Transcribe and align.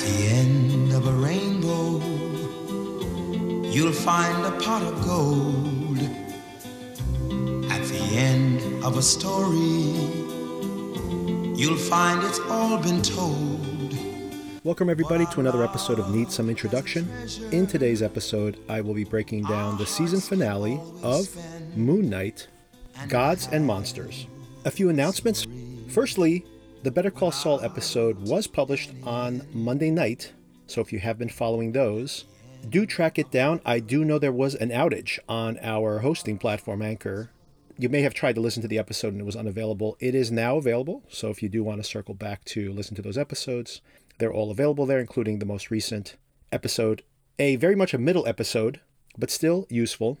the 0.00 0.26
end 0.28 0.92
of 0.92 1.06
a 1.06 1.12
rainbow, 1.12 1.98
you'll 3.68 3.92
find 3.92 4.44
a 4.44 4.52
pot 4.60 4.82
of 4.82 5.04
gold. 5.04 5.98
At 7.70 7.82
the 7.84 8.00
end 8.12 8.84
of 8.84 8.96
a 8.96 9.02
story, 9.02 9.58
you'll 11.56 11.76
find 11.76 12.22
it's 12.24 12.38
all 12.48 12.78
been 12.78 13.02
told. 13.02 13.58
Welcome, 14.64 14.90
everybody, 14.90 15.26
to 15.26 15.40
another 15.40 15.64
episode 15.64 15.98
of 15.98 16.14
Need 16.14 16.30
Some 16.30 16.48
Introduction. 16.48 17.08
In 17.52 17.66
today's 17.66 18.02
episode, 18.02 18.58
I 18.68 18.80
will 18.80 18.94
be 18.94 19.04
breaking 19.04 19.44
down 19.44 19.78
the 19.78 19.86
season 19.86 20.20
finale 20.20 20.80
of 21.02 21.28
Moon 21.76 22.08
Knight 22.08 22.48
Gods 23.08 23.48
and 23.50 23.64
Monsters. 23.64 24.26
A 24.64 24.70
few 24.70 24.90
announcements. 24.90 25.46
Firstly, 25.88 26.44
the 26.82 26.90
Better 26.92 27.10
Call 27.10 27.32
Saul 27.32 27.60
episode 27.60 28.20
was 28.20 28.46
published 28.46 28.92
on 29.02 29.42
Monday 29.52 29.90
night, 29.90 30.32
so 30.68 30.80
if 30.80 30.92
you 30.92 31.00
have 31.00 31.18
been 31.18 31.28
following 31.28 31.72
those, 31.72 32.24
do 32.68 32.86
track 32.86 33.18
it 33.18 33.32
down. 33.32 33.60
I 33.66 33.80
do 33.80 34.04
know 34.04 34.18
there 34.18 34.30
was 34.30 34.54
an 34.54 34.70
outage 34.70 35.18
on 35.28 35.58
our 35.60 35.98
hosting 35.98 36.38
platform, 36.38 36.82
Anchor. 36.82 37.30
You 37.76 37.88
may 37.88 38.02
have 38.02 38.14
tried 38.14 38.36
to 38.36 38.40
listen 38.40 38.62
to 38.62 38.68
the 38.68 38.78
episode 38.78 39.12
and 39.12 39.20
it 39.20 39.26
was 39.26 39.36
unavailable. 39.36 39.96
It 39.98 40.14
is 40.14 40.30
now 40.30 40.56
available, 40.56 41.02
so 41.08 41.30
if 41.30 41.42
you 41.42 41.48
do 41.48 41.64
want 41.64 41.82
to 41.82 41.88
circle 41.88 42.14
back 42.14 42.44
to 42.46 42.72
listen 42.72 42.94
to 42.94 43.02
those 43.02 43.18
episodes, 43.18 43.80
they're 44.18 44.32
all 44.32 44.50
available 44.50 44.86
there, 44.86 45.00
including 45.00 45.40
the 45.40 45.46
most 45.46 45.70
recent 45.70 46.16
episode. 46.52 47.02
A 47.40 47.56
very 47.56 47.74
much 47.74 47.92
a 47.92 47.98
middle 47.98 48.26
episode, 48.26 48.80
but 49.16 49.30
still 49.30 49.66
useful. 49.68 50.18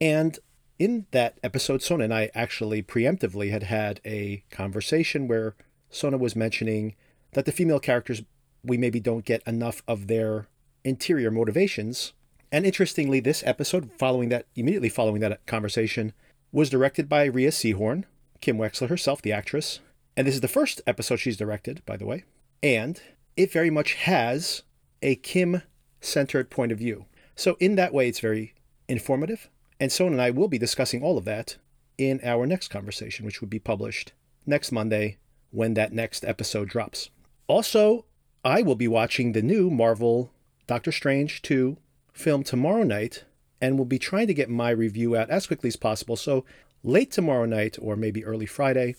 And 0.00 0.38
in 0.78 1.06
that 1.10 1.38
episode, 1.42 1.82
Sona 1.82 2.04
and 2.04 2.14
I 2.14 2.30
actually 2.34 2.82
preemptively 2.82 3.50
had 3.50 3.64
had 3.64 4.00
a 4.04 4.44
conversation 4.50 5.28
where 5.28 5.54
Sona 5.92 6.16
was 6.16 6.34
mentioning 6.34 6.96
that 7.32 7.44
the 7.44 7.52
female 7.52 7.78
characters, 7.78 8.22
we 8.64 8.76
maybe 8.76 8.98
don't 8.98 9.24
get 9.24 9.42
enough 9.46 9.82
of 9.86 10.08
their 10.08 10.48
interior 10.84 11.30
motivations. 11.30 12.12
And 12.50 12.66
interestingly, 12.66 13.20
this 13.20 13.42
episode, 13.46 13.90
following 13.98 14.28
that, 14.30 14.46
immediately 14.56 14.88
following 14.88 15.20
that 15.20 15.44
conversation, 15.46 16.12
was 16.50 16.70
directed 16.70 17.08
by 17.08 17.24
Rhea 17.24 17.50
Seehorn, 17.50 18.04
Kim 18.40 18.58
Wexler 18.58 18.88
herself, 18.88 19.22
the 19.22 19.32
actress. 19.32 19.80
And 20.16 20.26
this 20.26 20.34
is 20.34 20.40
the 20.40 20.48
first 20.48 20.80
episode 20.86 21.16
she's 21.16 21.36
directed, 21.36 21.84
by 21.86 21.96
the 21.96 22.06
way. 22.06 22.24
And 22.62 23.00
it 23.36 23.52
very 23.52 23.70
much 23.70 23.94
has 23.94 24.62
a 25.02 25.16
Kim 25.16 25.62
centered 26.00 26.50
point 26.50 26.72
of 26.72 26.78
view. 26.78 27.06
So, 27.36 27.56
in 27.60 27.76
that 27.76 27.94
way, 27.94 28.08
it's 28.08 28.20
very 28.20 28.54
informative. 28.88 29.48
And 29.80 29.90
Sona 29.90 30.12
and 30.12 30.22
I 30.22 30.30
will 30.30 30.48
be 30.48 30.58
discussing 30.58 31.02
all 31.02 31.16
of 31.16 31.24
that 31.24 31.56
in 31.96 32.20
our 32.22 32.46
next 32.46 32.68
conversation, 32.68 33.24
which 33.24 33.40
would 33.40 33.50
be 33.50 33.58
published 33.58 34.12
next 34.46 34.72
Monday 34.72 35.18
when 35.52 35.74
that 35.74 35.92
next 35.92 36.24
episode 36.24 36.68
drops. 36.68 37.10
Also, 37.46 38.04
I 38.44 38.62
will 38.62 38.74
be 38.74 38.88
watching 38.88 39.32
the 39.32 39.42
new 39.42 39.70
Marvel 39.70 40.32
Doctor 40.66 40.90
Strange 40.90 41.42
2 41.42 41.76
film 42.12 42.42
tomorrow 42.42 42.82
night 42.82 43.24
and 43.60 43.78
will 43.78 43.84
be 43.84 43.98
trying 43.98 44.26
to 44.26 44.34
get 44.34 44.50
my 44.50 44.70
review 44.70 45.14
out 45.16 45.30
as 45.30 45.46
quickly 45.46 45.68
as 45.68 45.76
possible. 45.76 46.16
So, 46.16 46.44
late 46.82 47.12
tomorrow 47.12 47.44
night 47.44 47.78
or 47.80 47.94
maybe 47.94 48.24
early 48.24 48.46
Friday, 48.46 48.96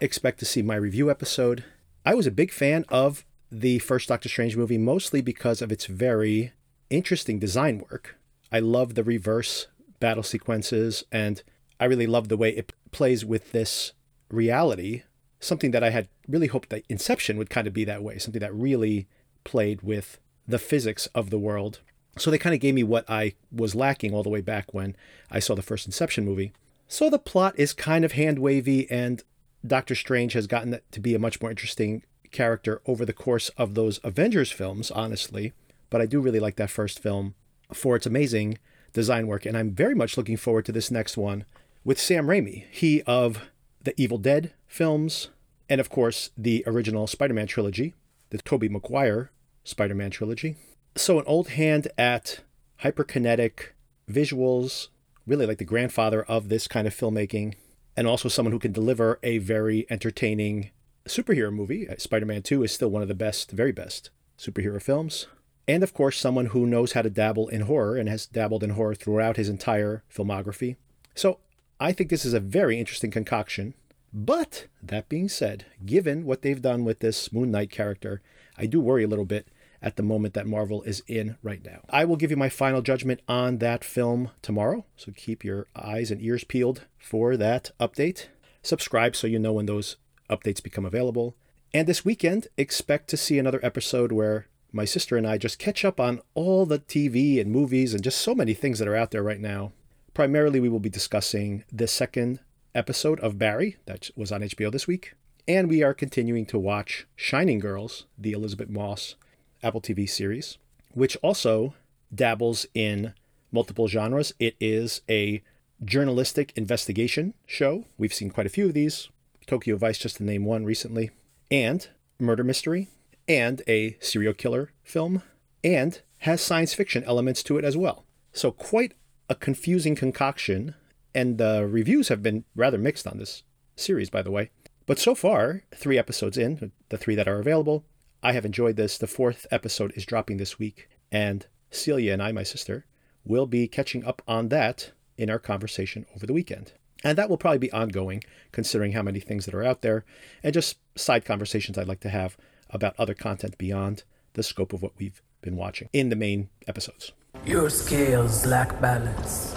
expect 0.00 0.40
to 0.40 0.44
see 0.44 0.62
my 0.62 0.74
review 0.74 1.10
episode. 1.10 1.64
I 2.04 2.14
was 2.14 2.26
a 2.26 2.32
big 2.32 2.50
fan 2.50 2.84
of 2.88 3.24
the 3.52 3.78
first 3.78 4.08
Doctor 4.08 4.28
Strange 4.28 4.56
movie, 4.56 4.78
mostly 4.78 5.20
because 5.20 5.62
of 5.62 5.70
its 5.70 5.86
very 5.86 6.52
interesting 6.90 7.38
design 7.38 7.84
work. 7.90 8.16
I 8.50 8.60
love 8.60 8.94
the 8.94 9.04
reverse 9.04 9.68
battle 10.00 10.22
sequences, 10.22 11.04
and 11.12 11.42
I 11.78 11.84
really 11.84 12.06
love 12.06 12.28
the 12.28 12.36
way 12.36 12.50
it 12.50 12.72
plays 12.90 13.24
with 13.24 13.52
this 13.52 13.92
reality 14.30 15.02
something 15.40 15.70
that 15.70 15.84
I 15.84 15.90
had 15.90 16.08
really 16.26 16.46
hoped 16.48 16.70
that 16.70 16.84
Inception 16.88 17.36
would 17.38 17.50
kind 17.50 17.66
of 17.66 17.72
be 17.72 17.84
that 17.84 18.02
way, 18.02 18.18
something 18.18 18.40
that 18.40 18.54
really 18.54 19.06
played 19.44 19.82
with 19.82 20.18
the 20.46 20.58
physics 20.58 21.06
of 21.14 21.30
the 21.30 21.38
world. 21.38 21.80
So 22.16 22.30
they 22.30 22.38
kind 22.38 22.54
of 22.54 22.60
gave 22.60 22.74
me 22.74 22.82
what 22.82 23.08
I 23.08 23.34
was 23.52 23.74
lacking 23.74 24.12
all 24.12 24.22
the 24.22 24.28
way 24.28 24.40
back 24.40 24.74
when 24.74 24.96
I 25.30 25.38
saw 25.38 25.54
the 25.54 25.62
first 25.62 25.86
Inception 25.86 26.24
movie. 26.24 26.52
So 26.88 27.08
the 27.10 27.18
plot 27.18 27.54
is 27.56 27.72
kind 27.72 28.04
of 28.04 28.12
hand 28.12 28.38
wavy, 28.38 28.90
and 28.90 29.22
Doctor 29.66 29.94
Strange 29.94 30.32
has 30.32 30.46
gotten 30.46 30.78
to 30.90 31.00
be 31.00 31.14
a 31.14 31.18
much 31.18 31.40
more 31.40 31.50
interesting 31.50 32.02
character 32.30 32.80
over 32.86 33.04
the 33.04 33.12
course 33.12 33.50
of 33.50 33.74
those 33.74 34.00
Avengers 34.02 34.50
films, 34.50 34.90
honestly. 34.90 35.52
But 35.90 36.00
I 36.00 36.06
do 36.06 36.20
really 36.20 36.40
like 36.40 36.56
that 36.56 36.70
first 36.70 36.98
film 36.98 37.34
for 37.72 37.94
its 37.94 38.06
amazing 38.06 38.58
design 38.92 39.26
work, 39.26 39.46
and 39.46 39.56
I'm 39.56 39.70
very 39.70 39.94
much 39.94 40.16
looking 40.16 40.36
forward 40.36 40.64
to 40.66 40.72
this 40.72 40.90
next 40.90 41.16
one 41.16 41.44
with 41.84 42.00
Sam 42.00 42.26
Raimi. 42.26 42.64
He 42.70 43.02
of 43.02 43.42
the 43.82 43.94
Evil 44.00 44.18
Dead 44.18 44.52
films, 44.66 45.28
and 45.68 45.80
of 45.80 45.90
course, 45.90 46.30
the 46.36 46.64
original 46.66 47.06
Spider 47.06 47.34
Man 47.34 47.46
trilogy, 47.46 47.94
the 48.30 48.38
Tobey 48.38 48.68
Maguire 48.68 49.30
Spider 49.64 49.94
Man 49.94 50.10
trilogy. 50.10 50.56
So, 50.96 51.18
an 51.18 51.24
old 51.26 51.50
hand 51.50 51.88
at 51.96 52.40
hyperkinetic 52.82 53.70
visuals, 54.10 54.88
really 55.26 55.46
like 55.46 55.58
the 55.58 55.64
grandfather 55.64 56.22
of 56.22 56.48
this 56.48 56.66
kind 56.66 56.86
of 56.86 56.94
filmmaking, 56.94 57.54
and 57.96 58.06
also 58.06 58.28
someone 58.28 58.52
who 58.52 58.58
can 58.58 58.72
deliver 58.72 59.18
a 59.22 59.38
very 59.38 59.86
entertaining 59.90 60.70
superhero 61.06 61.52
movie. 61.52 61.88
Uh, 61.88 61.94
Spider 61.98 62.26
Man 62.26 62.42
2 62.42 62.62
is 62.62 62.72
still 62.72 62.88
one 62.88 63.02
of 63.02 63.08
the 63.08 63.14
best, 63.14 63.50
very 63.50 63.72
best 63.72 64.10
superhero 64.38 64.80
films. 64.80 65.26
And 65.66 65.82
of 65.82 65.92
course, 65.92 66.18
someone 66.18 66.46
who 66.46 66.66
knows 66.66 66.92
how 66.92 67.02
to 67.02 67.10
dabble 67.10 67.48
in 67.48 67.62
horror 67.62 67.96
and 67.96 68.08
has 68.08 68.26
dabbled 68.26 68.62
in 68.62 68.70
horror 68.70 68.94
throughout 68.94 69.36
his 69.36 69.48
entire 69.48 70.02
filmography. 70.10 70.76
So 71.14 71.40
I 71.80 71.92
think 71.92 72.10
this 72.10 72.24
is 72.24 72.34
a 72.34 72.40
very 72.40 72.78
interesting 72.78 73.10
concoction. 73.10 73.74
But 74.12 74.66
that 74.82 75.08
being 75.08 75.28
said, 75.28 75.66
given 75.84 76.24
what 76.24 76.42
they've 76.42 76.62
done 76.62 76.84
with 76.84 77.00
this 77.00 77.32
Moon 77.32 77.50
Knight 77.50 77.70
character, 77.70 78.22
I 78.56 78.66
do 78.66 78.80
worry 78.80 79.04
a 79.04 79.08
little 79.08 79.24
bit 79.24 79.48
at 79.80 79.96
the 79.96 80.02
moment 80.02 80.34
that 80.34 80.46
Marvel 80.46 80.82
is 80.82 81.02
in 81.06 81.36
right 81.42 81.64
now. 81.64 81.82
I 81.90 82.04
will 82.04 82.16
give 82.16 82.30
you 82.30 82.36
my 82.36 82.48
final 82.48 82.82
judgment 82.82 83.20
on 83.28 83.58
that 83.58 83.84
film 83.84 84.30
tomorrow, 84.42 84.84
so 84.96 85.12
keep 85.14 85.44
your 85.44 85.66
eyes 85.76 86.10
and 86.10 86.20
ears 86.20 86.42
peeled 86.42 86.86
for 86.98 87.36
that 87.36 87.70
update. 87.78 88.26
Subscribe 88.62 89.14
so 89.14 89.26
you 89.26 89.38
know 89.38 89.52
when 89.52 89.66
those 89.66 89.96
updates 90.28 90.62
become 90.62 90.84
available. 90.84 91.36
And 91.72 91.86
this 91.86 92.04
weekend, 92.04 92.48
expect 92.56 93.08
to 93.10 93.16
see 93.16 93.38
another 93.38 93.60
episode 93.62 94.10
where 94.10 94.46
my 94.72 94.84
sister 94.84 95.16
and 95.16 95.26
I 95.26 95.38
just 95.38 95.58
catch 95.58 95.84
up 95.84 96.00
on 96.00 96.22
all 96.34 96.66
the 96.66 96.78
TV 96.78 97.40
and 97.40 97.52
movies 97.52 97.94
and 97.94 98.02
just 98.02 98.20
so 98.20 98.34
many 98.34 98.54
things 98.54 98.78
that 98.78 98.88
are 98.88 98.96
out 98.96 99.10
there 99.10 99.22
right 99.22 99.40
now. 99.40 99.72
Primarily, 100.18 100.58
we 100.58 100.68
will 100.68 100.80
be 100.80 100.88
discussing 100.88 101.62
the 101.72 101.86
second 101.86 102.40
episode 102.74 103.20
of 103.20 103.38
Barry 103.38 103.76
that 103.86 104.10
was 104.16 104.32
on 104.32 104.40
HBO 104.40 104.68
this 104.68 104.88
week. 104.88 105.14
And 105.46 105.68
we 105.68 105.80
are 105.84 105.94
continuing 105.94 106.44
to 106.46 106.58
watch 106.58 107.06
Shining 107.14 107.60
Girls, 107.60 108.06
the 108.18 108.32
Elisabeth 108.32 108.68
Moss 108.68 109.14
Apple 109.62 109.80
TV 109.80 110.08
series, 110.08 110.58
which 110.92 111.16
also 111.22 111.74
dabbles 112.12 112.66
in 112.74 113.14
multiple 113.52 113.86
genres. 113.86 114.34
It 114.40 114.56
is 114.58 115.02
a 115.08 115.40
journalistic 115.84 116.52
investigation 116.56 117.34
show. 117.46 117.84
We've 117.96 118.12
seen 118.12 118.30
quite 118.30 118.46
a 118.46 118.50
few 118.50 118.66
of 118.66 118.74
these. 118.74 119.10
Tokyo 119.46 119.76
Vice, 119.76 119.98
just 119.98 120.16
to 120.16 120.24
name 120.24 120.44
one 120.44 120.64
recently, 120.64 121.10
and 121.48 121.86
murder 122.18 122.42
mystery, 122.42 122.88
and 123.28 123.62
a 123.68 123.96
serial 124.00 124.34
killer 124.34 124.72
film, 124.82 125.22
and 125.62 126.00
has 126.22 126.40
science 126.40 126.74
fiction 126.74 127.04
elements 127.04 127.44
to 127.44 127.56
it 127.56 127.64
as 127.64 127.76
well. 127.76 128.04
So, 128.32 128.50
quite 128.50 128.94
a 129.28 129.34
confusing 129.34 129.94
concoction, 129.94 130.74
and 131.14 131.38
the 131.38 131.66
reviews 131.66 132.08
have 132.08 132.22
been 132.22 132.44
rather 132.54 132.78
mixed 132.78 133.06
on 133.06 133.18
this 133.18 133.42
series, 133.76 134.10
by 134.10 134.22
the 134.22 134.30
way. 134.30 134.50
But 134.86 134.98
so 134.98 135.14
far, 135.14 135.64
three 135.74 135.98
episodes 135.98 136.38
in, 136.38 136.72
the 136.88 136.96
three 136.96 137.14
that 137.14 137.28
are 137.28 137.38
available, 137.38 137.84
I 138.22 138.32
have 138.32 138.44
enjoyed 138.44 138.76
this. 138.76 138.98
The 138.98 139.06
fourth 139.06 139.46
episode 139.50 139.92
is 139.94 140.06
dropping 140.06 140.38
this 140.38 140.58
week, 140.58 140.88
and 141.12 141.46
Celia 141.70 142.12
and 142.12 142.22
I, 142.22 142.32
my 142.32 142.42
sister, 142.42 142.86
will 143.24 143.46
be 143.46 143.68
catching 143.68 144.04
up 144.04 144.22
on 144.26 144.48
that 144.48 144.92
in 145.16 145.28
our 145.28 145.38
conversation 145.38 146.06
over 146.14 146.26
the 146.26 146.32
weekend. 146.32 146.72
And 147.04 147.16
that 147.18 147.28
will 147.28 147.36
probably 147.36 147.58
be 147.58 147.72
ongoing, 147.72 148.24
considering 148.50 148.92
how 148.92 149.02
many 149.02 149.20
things 149.20 149.44
that 149.44 149.54
are 149.54 149.62
out 149.62 149.82
there, 149.82 150.04
and 150.42 150.54
just 150.54 150.78
side 150.96 151.24
conversations 151.24 151.76
I'd 151.76 151.86
like 151.86 152.00
to 152.00 152.08
have 152.08 152.36
about 152.70 152.94
other 152.98 153.14
content 153.14 153.58
beyond 153.58 154.04
the 154.32 154.42
scope 154.42 154.72
of 154.72 154.82
what 154.82 154.92
we've 154.98 155.22
been 155.42 155.56
watching 155.56 155.88
in 155.92 156.08
the 156.08 156.16
main 156.16 156.48
episodes. 156.66 157.12
Your 157.44 157.70
scales 157.70 158.44
lack 158.44 158.78
balance. 158.80 159.54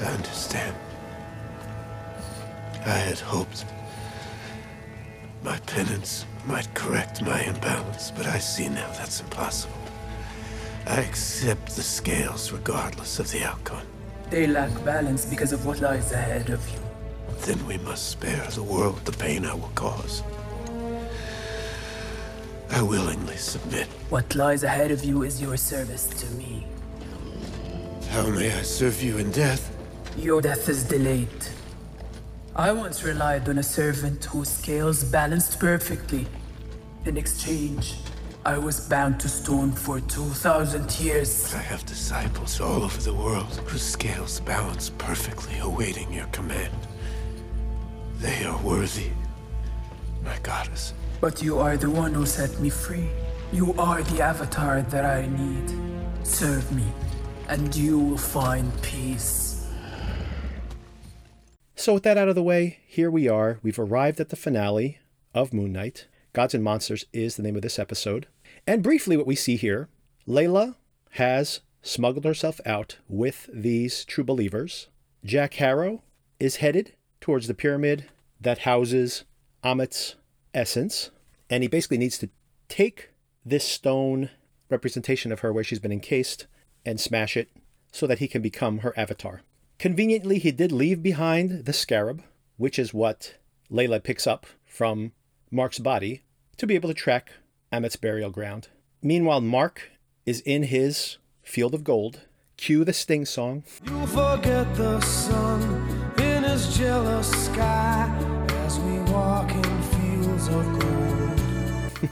I 0.00 0.04
understand. 0.06 0.74
I 2.84 2.98
had 3.08 3.18
hoped 3.18 3.64
my 5.44 5.58
penance 5.58 6.26
might 6.44 6.72
correct 6.74 7.22
my 7.22 7.40
imbalance, 7.42 8.10
but 8.10 8.26
I 8.26 8.38
see 8.38 8.68
now 8.68 8.90
that's 8.92 9.20
impossible. 9.20 9.74
I 10.86 11.02
accept 11.02 11.76
the 11.76 11.82
scales 11.82 12.50
regardless 12.50 13.20
of 13.20 13.30
the 13.30 13.44
outcome. 13.44 13.86
They 14.30 14.48
lack 14.48 14.72
balance 14.84 15.24
because 15.24 15.52
of 15.52 15.66
what 15.66 15.80
lies 15.80 16.10
ahead 16.10 16.50
of 16.50 16.68
you. 16.68 16.80
Then 17.42 17.64
we 17.66 17.78
must 17.78 18.08
spare 18.10 18.44
the 18.50 18.62
world 18.62 19.04
the 19.04 19.12
pain 19.12 19.46
I 19.46 19.54
will 19.54 19.72
cause. 19.76 20.24
I 22.70 22.82
willingly 22.82 23.36
submit. 23.36 23.86
What 24.10 24.34
lies 24.34 24.62
ahead 24.62 24.90
of 24.90 25.04
you 25.04 25.22
is 25.22 25.40
your 25.40 25.56
service 25.56 26.06
to 26.06 26.26
me. 26.34 26.66
How 28.10 28.26
may 28.26 28.52
I 28.52 28.62
serve 28.62 29.02
you 29.02 29.18
in 29.18 29.30
death? 29.30 29.74
Your 30.16 30.40
death 30.40 30.68
is 30.68 30.84
delayed. 30.84 31.28
I 32.54 32.72
once 32.72 33.02
relied 33.04 33.48
on 33.48 33.58
a 33.58 33.62
servant 33.62 34.24
whose 34.24 34.48
scales 34.48 35.04
balanced 35.04 35.58
perfectly. 35.60 36.26
In 37.04 37.16
exchange, 37.16 37.96
I 38.44 38.58
was 38.58 38.88
bound 38.88 39.20
to 39.20 39.28
stone 39.28 39.72
for 39.72 40.00
2,000 40.00 41.00
years. 41.00 41.52
I 41.54 41.58
have 41.58 41.84
disciples 41.84 42.60
all 42.60 42.84
over 42.84 43.00
the 43.00 43.12
world 43.12 43.52
whose 43.66 43.82
scales 43.82 44.40
balance 44.40 44.90
perfectly, 44.90 45.58
awaiting 45.58 46.12
your 46.12 46.26
command. 46.26 46.72
They 48.18 48.44
are 48.44 48.56
worthy, 48.62 49.10
my 50.24 50.38
goddess. 50.42 50.94
But 51.20 51.42
you 51.42 51.58
are 51.58 51.76
the 51.76 51.90
one 51.90 52.12
who 52.12 52.26
set 52.26 52.58
me 52.60 52.70
free. 52.70 53.08
You 53.52 53.74
are 53.74 54.02
the 54.02 54.22
avatar 54.22 54.82
that 54.82 55.04
I 55.04 55.26
need. 55.26 55.72
Serve 56.26 56.70
me, 56.72 56.84
and 57.48 57.74
you 57.74 57.98
will 57.98 58.18
find 58.18 58.70
peace. 58.82 59.66
So, 61.74 61.94
with 61.94 62.02
that 62.02 62.18
out 62.18 62.28
of 62.28 62.34
the 62.34 62.42
way, 62.42 62.80
here 62.86 63.10
we 63.10 63.28
are. 63.28 63.60
We've 63.62 63.78
arrived 63.78 64.20
at 64.20 64.30
the 64.30 64.36
finale 64.36 64.98
of 65.34 65.54
Moon 65.54 65.72
Knight. 65.72 66.06
Gods 66.32 66.54
and 66.54 66.64
Monsters 66.64 67.04
is 67.12 67.36
the 67.36 67.42
name 67.42 67.56
of 67.56 67.62
this 67.62 67.78
episode. 67.78 68.26
And 68.66 68.82
briefly, 68.82 69.16
what 69.16 69.26
we 69.26 69.36
see 69.36 69.56
here 69.56 69.88
Layla 70.26 70.74
has 71.10 71.60
smuggled 71.82 72.24
herself 72.24 72.60
out 72.66 72.98
with 73.08 73.48
these 73.52 74.04
true 74.04 74.24
believers. 74.24 74.88
Jack 75.24 75.54
Harrow 75.54 76.02
is 76.40 76.56
headed 76.56 76.94
towards 77.20 77.46
the 77.46 77.54
pyramid 77.54 78.06
that 78.40 78.58
houses 78.58 79.24
Ammit's 79.62 80.16
essence. 80.56 81.10
And 81.48 81.62
he 81.62 81.68
basically 81.68 81.98
needs 81.98 82.18
to 82.18 82.30
take 82.68 83.10
this 83.44 83.64
stone 83.64 84.30
representation 84.68 85.30
of 85.30 85.40
her 85.40 85.52
where 85.52 85.62
she's 85.62 85.78
been 85.78 85.92
encased 85.92 86.46
and 86.84 87.00
smash 87.00 87.36
it 87.36 87.48
so 87.92 88.06
that 88.06 88.18
he 88.18 88.26
can 88.26 88.42
become 88.42 88.78
her 88.78 88.92
avatar. 88.98 89.42
Conveniently, 89.78 90.38
he 90.38 90.50
did 90.50 90.72
leave 90.72 91.02
behind 91.02 91.66
the 91.66 91.72
scarab, 91.72 92.22
which 92.56 92.78
is 92.78 92.94
what 92.94 93.34
Layla 93.70 94.02
picks 94.02 94.26
up 94.26 94.46
from 94.64 95.12
Mark's 95.50 95.78
body 95.78 96.22
to 96.56 96.66
be 96.66 96.74
able 96.74 96.88
to 96.88 96.94
track 96.94 97.32
Ammit's 97.70 97.96
burial 97.96 98.30
ground. 98.30 98.68
Meanwhile, 99.02 99.42
Mark 99.42 99.90
is 100.24 100.40
in 100.40 100.64
his 100.64 101.18
field 101.42 101.74
of 101.74 101.84
gold. 101.84 102.22
Cue 102.56 102.84
the 102.84 102.92
Sting 102.92 103.26
song. 103.26 103.64
You 103.84 104.06
forget 104.06 104.74
the 104.76 105.00
sun 105.00 105.62
in 106.18 106.42
his 106.42 106.76
jealous 106.76 107.30
sky 107.44 108.35
of 110.48 110.80
gold. 110.80 112.10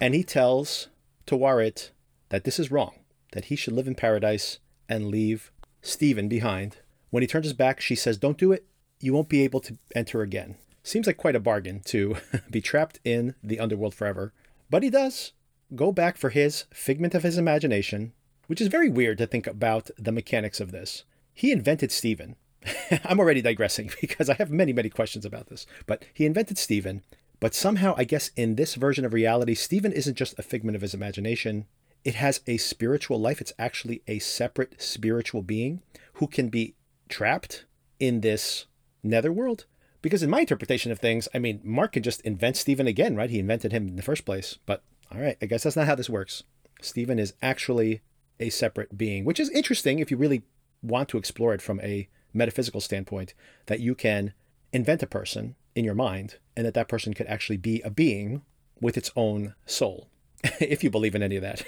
and 0.00 0.14
he 0.14 0.22
tells 0.22 0.88
Tawaret 1.26 1.90
that 2.28 2.44
this 2.44 2.58
is 2.58 2.70
wrong, 2.70 2.94
that 3.32 3.46
he 3.46 3.56
should 3.56 3.74
live 3.74 3.86
in 3.86 3.94
paradise 3.94 4.58
and 4.88 5.08
leave 5.08 5.50
Steven 5.80 6.28
behind. 6.28 6.78
When 7.10 7.22
he 7.22 7.26
turns 7.26 7.46
his 7.46 7.52
back, 7.52 7.80
she 7.80 7.94
says, 7.94 8.18
Don't 8.18 8.38
do 8.38 8.52
it. 8.52 8.66
You 9.00 9.12
won't 9.12 9.28
be 9.28 9.42
able 9.42 9.60
to 9.60 9.76
enter 9.94 10.22
again. 10.22 10.56
Seems 10.82 11.06
like 11.06 11.16
quite 11.16 11.36
a 11.36 11.40
bargain 11.40 11.80
to 11.86 12.16
be 12.50 12.60
trapped 12.60 13.00
in 13.04 13.34
the 13.42 13.60
underworld 13.60 13.94
forever 13.94 14.32
but 14.72 14.82
he 14.82 14.88
does 14.88 15.32
go 15.76 15.92
back 15.92 16.16
for 16.16 16.30
his 16.30 16.64
figment 16.72 17.14
of 17.14 17.22
his 17.22 17.36
imagination, 17.36 18.14
which 18.46 18.58
is 18.58 18.68
very 18.68 18.88
weird 18.88 19.18
to 19.18 19.26
think 19.26 19.46
about 19.46 19.90
the 19.98 20.10
mechanics 20.10 20.60
of 20.60 20.72
this. 20.72 21.04
He 21.34 21.52
invented 21.52 21.92
Steven. 21.92 22.36
I'm 23.04 23.20
already 23.20 23.42
digressing 23.42 23.90
because 24.00 24.30
I 24.30 24.34
have 24.34 24.50
many, 24.50 24.72
many 24.72 24.88
questions 24.88 25.26
about 25.26 25.48
this. 25.48 25.66
But 25.84 26.06
he 26.14 26.24
invented 26.24 26.56
Steven. 26.56 27.02
But 27.42 27.56
somehow, 27.56 27.96
I 27.98 28.04
guess 28.04 28.30
in 28.36 28.54
this 28.54 28.76
version 28.76 29.04
of 29.04 29.12
reality, 29.12 29.54
Steven 29.54 29.90
isn't 29.90 30.16
just 30.16 30.38
a 30.38 30.44
figment 30.44 30.76
of 30.76 30.82
his 30.82 30.94
imagination. 30.94 31.66
It 32.04 32.14
has 32.14 32.40
a 32.46 32.56
spiritual 32.56 33.20
life. 33.20 33.40
It's 33.40 33.52
actually 33.58 34.00
a 34.06 34.20
separate 34.20 34.80
spiritual 34.80 35.42
being 35.42 35.82
who 36.14 36.28
can 36.28 36.50
be 36.50 36.76
trapped 37.08 37.64
in 37.98 38.20
this 38.20 38.66
netherworld 39.02 39.64
because 40.02 40.22
in 40.22 40.30
my 40.30 40.38
interpretation 40.38 40.92
of 40.92 41.00
things, 41.00 41.26
I 41.34 41.40
mean, 41.40 41.60
Mark 41.64 41.94
can 41.94 42.04
just 42.04 42.20
invent 42.20 42.56
Steven 42.56 42.86
again, 42.86 43.16
right? 43.16 43.28
He 43.28 43.40
invented 43.40 43.72
him 43.72 43.88
in 43.88 43.96
the 43.96 44.02
first 44.02 44.24
place. 44.24 44.58
But 44.64 44.84
all 45.10 45.20
right, 45.20 45.36
I 45.42 45.46
guess 45.46 45.64
that's 45.64 45.74
not 45.74 45.88
how 45.88 45.96
this 45.96 46.08
works. 46.08 46.44
Steven 46.80 47.18
is 47.18 47.34
actually 47.42 48.02
a 48.38 48.50
separate 48.50 48.96
being, 48.96 49.24
which 49.24 49.40
is 49.40 49.50
interesting 49.50 49.98
if 49.98 50.12
you 50.12 50.16
really 50.16 50.44
want 50.80 51.08
to 51.08 51.18
explore 51.18 51.54
it 51.54 51.60
from 51.60 51.80
a 51.80 52.08
metaphysical 52.32 52.80
standpoint, 52.80 53.34
that 53.66 53.80
you 53.80 53.96
can 53.96 54.32
invent 54.72 55.02
a 55.02 55.08
person 55.08 55.56
in 55.74 55.84
your 55.84 55.94
mind 55.94 56.36
and 56.56 56.66
that 56.66 56.74
that 56.74 56.88
person 56.88 57.14
could 57.14 57.26
actually 57.26 57.56
be 57.56 57.80
a 57.82 57.90
being 57.90 58.42
with 58.80 58.96
its 58.96 59.10
own 59.16 59.54
soul, 59.64 60.08
if 60.60 60.82
you 60.82 60.90
believe 60.90 61.14
in 61.14 61.22
any 61.22 61.36
of 61.36 61.42
that. 61.42 61.64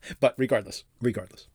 but 0.20 0.34
regardless, 0.36 0.84
regardless, 1.00 1.48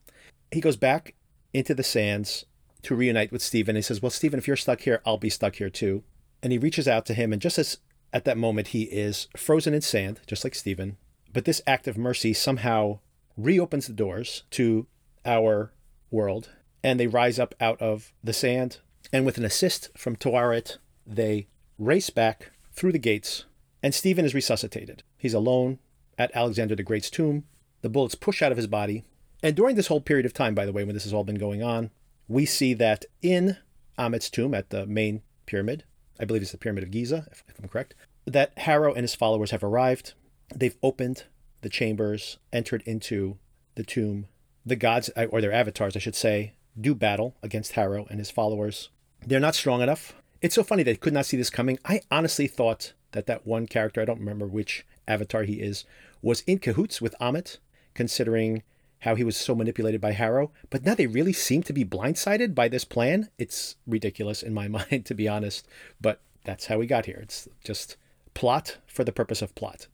he 0.51 0.61
goes 0.61 0.75
back 0.75 1.15
into 1.53 1.73
the 1.73 1.83
sands 1.83 2.45
to 2.83 2.95
reunite 2.95 3.31
with 3.31 3.41
Steven. 3.41 3.75
He 3.75 3.81
says, 3.81 4.01
Well, 4.01 4.09
Steven, 4.09 4.37
if 4.37 4.47
you're 4.47 4.57
stuck 4.57 4.81
here, 4.81 5.01
I'll 5.05 5.17
be 5.17 5.29
stuck 5.29 5.55
here 5.55 5.69
too. 5.69 6.03
And 6.43 6.51
he 6.51 6.59
reaches 6.59 6.87
out 6.87 7.05
to 7.07 7.13
him, 7.13 7.33
and 7.33 7.41
just 7.41 7.57
as 7.57 7.77
at 8.13 8.25
that 8.25 8.37
moment 8.37 8.69
he 8.69 8.83
is 8.83 9.27
frozen 9.35 9.73
in 9.73 9.81
sand, 9.81 10.21
just 10.27 10.43
like 10.43 10.55
Steven, 10.55 10.97
but 11.33 11.45
this 11.45 11.61
act 11.67 11.87
of 11.87 11.97
mercy 11.97 12.33
somehow 12.33 12.99
reopens 13.35 13.87
the 13.87 13.93
doors 13.93 14.43
to 14.51 14.87
our 15.25 15.73
world, 16.09 16.49
and 16.83 16.99
they 16.99 17.07
rise 17.07 17.39
up 17.39 17.53
out 17.59 17.81
of 17.81 18.13
the 18.23 18.33
sand. 18.33 18.79
And 19.11 19.25
with 19.25 19.37
an 19.37 19.45
assist 19.45 19.89
from 19.97 20.15
Tawaret, 20.15 20.77
they 21.05 21.47
race 21.77 22.09
back 22.09 22.51
through 22.71 22.91
the 22.91 23.00
gates, 23.00 23.45
and 23.81 23.94
Steven 23.94 24.25
is 24.25 24.33
resuscitated. 24.33 25.03
He's 25.18 25.33
alone 25.33 25.79
at 26.18 26.35
Alexander 26.35 26.75
the 26.75 26.83
Great's 26.83 27.09
tomb. 27.09 27.45
The 27.81 27.89
bullets 27.89 28.15
push 28.15 28.41
out 28.41 28.51
of 28.51 28.57
his 28.57 28.68
body. 28.68 29.03
And 29.44 29.56
during 29.56 29.75
this 29.75 29.88
whole 29.88 30.01
period 30.01 30.25
of 30.25 30.33
time, 30.33 30.56
by 30.56 30.65
the 30.65 30.74
way, 30.74 30.83
when 30.83 30.95
this 30.95 31.03
has 31.03 31.13
all 31.13 31.24
been 31.24 31.35
going 31.35 31.62
on, 31.62 31.91
we 32.27 32.45
see 32.45 32.74
that 32.75 33.06
in 33.21 33.57
Ammit's 33.97 34.29
tomb 34.29 34.53
at 34.53 34.71
the 34.71 34.85
main 34.85 35.21
pyramid, 35.45 35.83
I 36.19 36.25
believe 36.25 36.41
it's 36.41 36.51
the 36.51 36.57
Pyramid 36.57 36.83
of 36.83 36.91
Giza, 36.91 37.27
if, 37.31 37.44
I'm 37.62 37.69
correct, 37.69 37.94
that 38.25 38.57
Harrow 38.57 38.94
and 38.94 39.03
his 39.03 39.15
followers 39.15 39.51
have 39.51 39.63
arrived. 39.63 40.13
They've 40.53 40.77
opened 40.81 41.25
the 41.62 41.69
chambers, 41.69 42.38
entered 42.51 42.83
into 42.85 43.38
the 43.75 43.83
tomb. 43.83 44.27
The 44.65 44.75
gods, 44.75 45.09
or 45.30 45.39
their 45.39 45.53
avatars, 45.53 45.95
I 45.95 46.00
should 46.00 46.15
say, 46.15 46.53
do 46.80 46.94
battle 46.94 47.35
against 47.41 47.73
Harrow 47.73 48.06
and 48.09 48.19
his 48.19 48.31
followers. 48.31 48.89
They're 49.25 49.39
not 49.39 49.56
strong 49.56 49.81
enough. 49.81 50.13
It's 50.41 50.55
so 50.55 50.63
funny 50.63 50.83
they 50.83 50.95
could 50.95 51.13
not 51.13 51.25
see 51.25 51.37
this 51.37 51.49
coming. 51.49 51.79
I 51.85 52.01
honestly 52.11 52.47
thought 52.47 52.93
that 53.11 53.25
that 53.25 53.47
one 53.47 53.67
character, 53.67 54.01
I 54.01 54.05
don't 54.05 54.19
remember 54.19 54.45
which 54.45 54.85
avatar 55.07 55.43
he 55.43 55.61
is, 55.61 55.85
was 56.21 56.41
in 56.41 56.59
cahoots 56.59 57.01
with 57.01 57.15
Ammit, 57.19 57.57
considering 57.93 58.63
how 58.99 59.15
he 59.15 59.23
was 59.23 59.37
so 59.37 59.55
manipulated 59.55 60.01
by 60.01 60.11
Harrow, 60.11 60.51
but 60.69 60.83
now 60.83 60.95
they 60.95 61.07
really 61.07 61.33
seem 61.33 61.63
to 61.63 61.73
be 61.73 61.85
blindsided 61.85 62.55
by 62.55 62.67
this 62.67 62.85
plan. 62.85 63.29
It's 63.37 63.75
ridiculous 63.85 64.41
in 64.43 64.53
my 64.53 64.67
mind, 64.67 65.06
to 65.06 65.13
be 65.13 65.27
honest, 65.27 65.67
but 66.01 66.21
that's 66.44 66.67
how 66.67 66.77
we 66.77 66.87
got 66.87 67.06
here. 67.06 67.19
It's 67.21 67.47
just 67.63 67.97
plot 68.33 68.77
for 68.87 69.03
the 69.03 69.11
purpose 69.11 69.41
of 69.41 69.56
plot. 69.56 69.87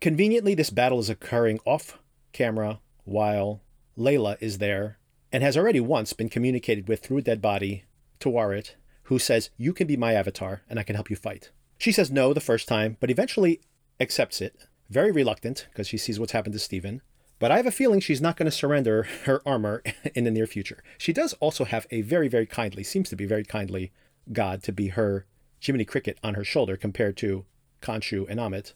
Conveniently, 0.00 0.54
this 0.54 0.70
battle 0.70 0.98
is 0.98 1.10
occurring 1.10 1.60
off 1.64 1.98
camera 2.32 2.80
while 3.04 3.60
Layla 3.98 4.36
is 4.40 4.58
there 4.58 4.98
and 5.32 5.42
has 5.42 5.56
already 5.56 5.80
once 5.80 6.12
been 6.12 6.28
communicated 6.28 6.88
with 6.88 7.00
through 7.00 7.18
a 7.18 7.22
dead 7.22 7.42
body 7.42 7.84
Tawaret, 8.20 8.74
who 9.10 9.18
says, 9.18 9.50
You 9.56 9.72
can 9.72 9.88
be 9.88 9.96
my 9.96 10.14
avatar 10.14 10.62
and 10.70 10.78
I 10.78 10.84
can 10.84 10.94
help 10.94 11.10
you 11.10 11.16
fight. 11.16 11.50
She 11.78 11.90
says 11.90 12.12
no 12.12 12.32
the 12.32 12.40
first 12.40 12.68
time, 12.68 12.96
but 13.00 13.10
eventually 13.10 13.60
accepts 13.98 14.40
it, 14.40 14.54
very 14.88 15.10
reluctant 15.10 15.66
because 15.68 15.88
she 15.88 15.98
sees 15.98 16.20
what's 16.20 16.30
happened 16.30 16.52
to 16.52 16.60
Steven. 16.60 17.02
But 17.40 17.50
I 17.50 17.56
have 17.56 17.66
a 17.66 17.72
feeling 17.72 17.98
she's 17.98 18.20
not 18.20 18.36
going 18.36 18.46
to 18.46 18.56
surrender 18.56 19.02
her 19.24 19.42
armor 19.44 19.82
in 20.14 20.22
the 20.22 20.30
near 20.30 20.46
future. 20.46 20.84
She 20.96 21.12
does 21.12 21.32
also 21.34 21.64
have 21.64 21.88
a 21.90 22.02
very, 22.02 22.28
very 22.28 22.46
kindly, 22.46 22.84
seems 22.84 23.08
to 23.08 23.16
be 23.16 23.26
very 23.26 23.44
kindly 23.44 23.90
god 24.32 24.62
to 24.62 24.72
be 24.72 24.88
her 24.88 25.26
Jiminy 25.60 25.84
Cricket 25.84 26.16
on 26.22 26.34
her 26.34 26.44
shoulder 26.44 26.76
compared 26.76 27.16
to 27.16 27.44
Khonshu 27.82 28.28
and 28.28 28.38
Ammit. 28.38 28.74